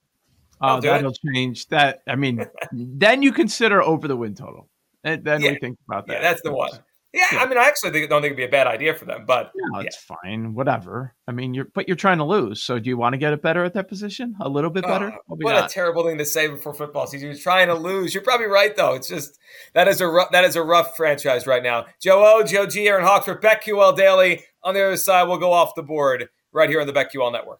Oh, 0.59 0.81
that'll 0.81 1.11
it. 1.11 1.19
change 1.33 1.69
that. 1.69 2.01
I 2.07 2.17
mean, 2.17 2.45
then 2.73 3.21
you 3.21 3.31
consider 3.31 3.81
over 3.81 4.09
the 4.09 4.17
win 4.17 4.35
total. 4.35 4.67
And 5.05 5.23
then 5.23 5.39
yeah. 5.39 5.51
we 5.51 5.59
think 5.59 5.77
about 5.87 6.07
that. 6.07 6.13
Yeah, 6.15 6.21
that's 6.21 6.41
the 6.41 6.51
one. 6.51 6.71
Yeah, 7.13 7.27
yeah, 7.31 7.39
I 7.39 7.45
mean, 7.45 7.59
I 7.59 7.65
actually 7.65 7.91
think, 7.91 8.09
don't 8.09 8.23
think 8.23 8.31
it'd 8.31 8.37
be 8.37 8.43
a 8.43 8.49
bad 8.49 8.65
idea 8.65 8.95
for 8.95 9.05
them, 9.05 9.25
but 9.27 9.51
no, 9.55 9.79
yeah. 9.79 9.85
it's 9.85 9.97
fine, 9.97 10.55
whatever. 10.55 11.13
I 11.27 11.31
mean, 11.31 11.53
you're 11.53 11.67
but 11.73 11.87
you're 11.87 11.95
trying 11.95 12.17
to 12.17 12.23
lose, 12.23 12.63
so 12.63 12.79
do 12.79 12.89
you 12.89 12.97
want 12.97 13.13
to 13.13 13.17
get 13.17 13.33
it 13.33 13.41
better 13.43 13.63
at 13.63 13.75
that 13.75 13.87
position, 13.87 14.35
a 14.41 14.49
little 14.49 14.71
bit 14.71 14.83
better? 14.83 15.11
Uh, 15.11 15.17
what 15.27 15.53
not? 15.53 15.69
a 15.69 15.73
terrible 15.73 16.03
thing 16.03 16.17
to 16.17 16.25
say 16.25 16.47
before 16.47 16.73
football 16.73 17.05
season. 17.05 17.29
You're 17.29 17.37
trying 17.37 17.67
to 17.67 17.75
lose. 17.75 18.15
You're 18.15 18.23
probably 18.23 18.47
right, 18.47 18.75
though. 18.75 18.95
It's 18.95 19.07
just 19.07 19.37
that 19.75 19.87
is 19.87 20.01
a 20.01 20.07
rough, 20.07 20.31
that 20.31 20.43
is 20.43 20.55
a 20.55 20.63
rough 20.63 20.97
franchise 20.97 21.45
right 21.45 21.61
now. 21.61 21.85
Joe 22.01 22.23
O, 22.25 22.43
Joe 22.43 22.65
G, 22.65 22.87
Aaron 22.87 23.05
Hawks 23.05 23.25
for 23.25 23.39
BetQL 23.39 23.95
Daily. 23.95 24.43
On 24.63 24.73
the 24.73 24.83
other 24.83 24.97
side, 24.97 25.27
we'll 25.27 25.37
go 25.37 25.53
off 25.53 25.75
the 25.75 25.83
board 25.83 26.29
right 26.51 26.69
here 26.69 26.81
on 26.81 26.87
the 26.87 26.93
BetQL 26.93 27.31
Network. 27.31 27.59